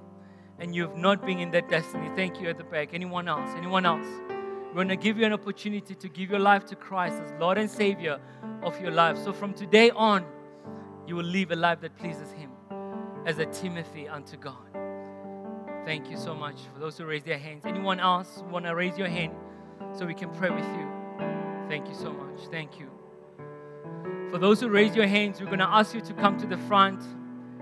and 0.59 0.75
you've 0.75 0.97
not 0.97 1.25
been 1.25 1.39
in 1.39 1.51
that 1.51 1.69
destiny. 1.69 2.09
Thank 2.17 2.41
you 2.41 2.49
at 2.49 2.59
the 2.59 2.65
back. 2.65 2.95
Anyone 2.95 3.29
else? 3.29 3.51
Anyone 3.57 3.85
else? 3.85 4.07
We're 4.69 4.85
going 4.85 4.89
to 4.89 4.97
give 4.97 5.19
you 5.19 5.25
an 5.25 5.33
opportunity 5.33 5.95
to 5.95 6.09
give 6.09 6.31
your 6.31 6.39
life 6.39 6.65
to 6.67 6.77
Christ 6.77 7.21
as 7.23 7.33
Lord 7.41 7.59
and 7.59 7.71
Savior 7.71 8.19
of 8.63 8.81
your 8.81 8.91
life. 8.91 9.17
So 9.23 9.33
from 9.33 9.55
today 9.55 9.91
on, 9.91 10.25
you 11.07 11.17
will 11.17 11.25
live 11.25 11.51
a 11.51 11.57
life 11.57 11.81
that 11.81 11.97
pleases 11.97 12.31
Him 12.33 12.51
as 13.27 13.39
a 13.39 13.47
Timothy 13.47 14.09
unto 14.09 14.37
God. 14.37 14.55
Thank 15.85 16.11
you 16.11 16.17
so 16.17 16.35
much 16.35 16.57
for 16.73 16.81
those 16.81 16.99
who 16.99 17.05
raise 17.05 17.23
their 17.23 17.39
hands. 17.39 17.65
Anyone 17.65 18.01
else 18.01 18.43
want 18.51 18.65
to 18.65 18.75
raise 18.75 18.99
your 18.99 19.09
hand 19.09 19.33
so 19.93 20.05
we 20.05 20.15
can 20.15 20.31
pray 20.31 20.51
with 20.51 20.65
you? 20.65 20.89
Thank 21.69 21.89
you 21.89 21.95
so 21.95 22.13
much. 22.13 22.41
Thank 22.51 22.81
you. 22.81 22.96
For 24.31 24.39
those 24.39 24.61
who 24.61 24.69
raise 24.69 24.95
your 24.95 25.07
hands, 25.07 25.41
we're 25.41 25.47
going 25.47 25.61
to 25.61 25.69
ask 25.69 25.95
you 25.95 26.01
to 26.01 26.13
come 26.15 26.39
to 26.39 26.47
the 26.47 26.59
front. 26.59 27.01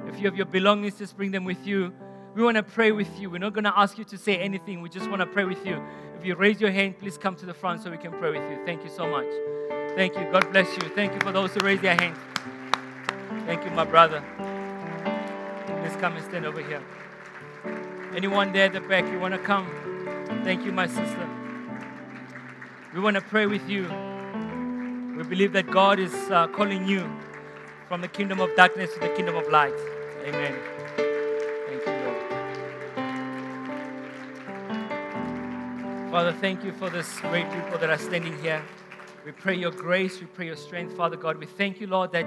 If 0.07 0.18
you 0.18 0.27
have 0.27 0.37
your 0.37 0.46
belongings, 0.46 0.98
just 0.98 1.16
bring 1.16 1.31
them 1.31 1.44
with 1.44 1.66
you. 1.66 1.92
We 2.35 2.42
want 2.42 2.57
to 2.57 2.62
pray 2.62 2.90
with 2.90 3.18
you. 3.20 3.31
We're 3.31 3.38
not 3.38 3.53
going 3.53 3.64
to 3.64 3.79
ask 3.79 3.96
you 3.98 4.05
to 4.05 4.18
say 4.18 4.38
anything. 4.38 4.81
We 4.81 4.88
just 4.88 5.09
want 5.09 5.20
to 5.20 5.27
pray 5.27 5.44
with 5.44 5.64
you. 5.64 5.81
If 6.18 6.24
you 6.24 6.35
raise 6.35 6.61
your 6.61 6.70
hand, 6.70 6.98
please 6.98 7.16
come 7.18 7.37
to 7.37 7.46
the 7.46 7.55
front 7.55 7.83
so 7.83 7.90
we 7.90 7.98
can 7.98 8.12
pray 8.12 8.31
with 8.31 8.50
you. 8.50 8.59
Thank 8.64 8.83
you 8.83 8.90
so 8.90 9.07
much. 9.07 9.27
Thank 9.94 10.16
you. 10.16 10.24
God 10.33 10.50
bless 10.50 10.68
you. 10.77 10.88
Thank 10.88 11.12
you 11.12 11.20
for 11.20 11.33
those 11.33 11.55
who 11.55 11.61
raise 11.61 11.81
their 11.81 11.94
hands. 11.94 12.18
Thank 13.46 13.64
you, 13.64 13.70
my 13.70 13.85
brother. 13.85 14.24
Please 15.83 15.96
come 16.00 16.16
and 16.16 16.24
stand 16.24 16.46
over 16.46 16.62
here. 16.62 16.83
Anyone 18.16 18.53
there 18.53 18.66
at 18.66 18.72
the 18.72 18.81
back, 18.81 19.07
you 19.12 19.20
want 19.20 19.35
to 19.35 19.38
come? 19.38 19.66
Thank 20.44 20.64
you, 20.64 20.72
my 20.72 20.87
sister. 20.87 21.29
We 22.94 23.00
want 23.00 23.16
to 23.16 23.22
pray 23.22 23.46
with 23.46 23.68
you. 23.68 24.13
We 25.16 25.22
believe 25.22 25.53
that 25.53 25.70
God 25.70 26.00
is 26.00 26.12
uh, 26.29 26.48
calling 26.48 26.88
you 26.88 27.09
from 27.87 28.00
the 28.00 28.09
kingdom 28.09 28.40
of 28.40 28.50
darkness 28.57 28.92
to 28.94 29.00
the 29.00 29.11
kingdom 29.11 29.37
of 29.37 29.48
light. 29.48 29.72
Amen. 30.27 30.55
Thank 31.68 31.87
you, 31.87 31.92
Lord. 32.05 32.20
Father, 36.11 36.33
thank 36.33 36.64
you 36.64 36.72
for 36.72 36.90
this 36.90 37.20
great 37.20 37.48
people 37.53 37.79
that 37.79 37.90
are 37.90 37.98
standing 37.98 38.37
here. 38.42 38.61
We 39.24 39.31
pray 39.31 39.55
your 39.55 39.70
grace, 39.70 40.20
we 40.20 40.27
pray 40.27 40.46
your 40.46 40.57
strength, 40.57 40.96
Father 40.96 41.16
God. 41.16 41.38
We 41.38 41.46
thank 41.46 41.81
you, 41.81 41.87
Lord, 41.87 42.11
that 42.11 42.27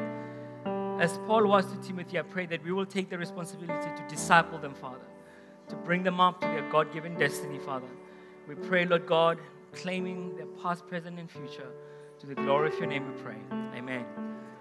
as 1.01 1.17
Paul 1.27 1.45
was 1.45 1.65
to 1.65 1.77
Timothy, 1.85 2.17
I 2.17 2.21
pray 2.21 2.45
that 2.45 2.63
we 2.63 2.71
will 2.71 2.85
take 2.85 3.09
the 3.09 3.17
responsibility 3.17 3.89
to 3.97 4.03
disciple 4.07 4.59
them, 4.59 4.73
Father, 4.73 5.05
to 5.67 5.75
bring 5.75 6.03
them 6.03 6.21
up 6.21 6.39
to 6.39 6.47
their 6.47 6.69
God 6.71 6.93
given 6.93 7.15
destiny, 7.15 7.59
Father. 7.59 7.89
We 8.47 8.55
pray, 8.55 8.85
Lord 8.85 9.05
God, 9.05 9.39
claiming 9.73 10.37
their 10.37 10.45
past, 10.63 10.87
present, 10.87 11.19
and 11.19 11.29
future. 11.29 11.67
To 12.19 12.25
the 12.25 12.33
glory 12.33 12.69
of 12.69 12.79
your 12.79 12.87
name 12.87 13.05
we 13.05 13.21
pray. 13.21 13.35
Amen. 13.75 14.26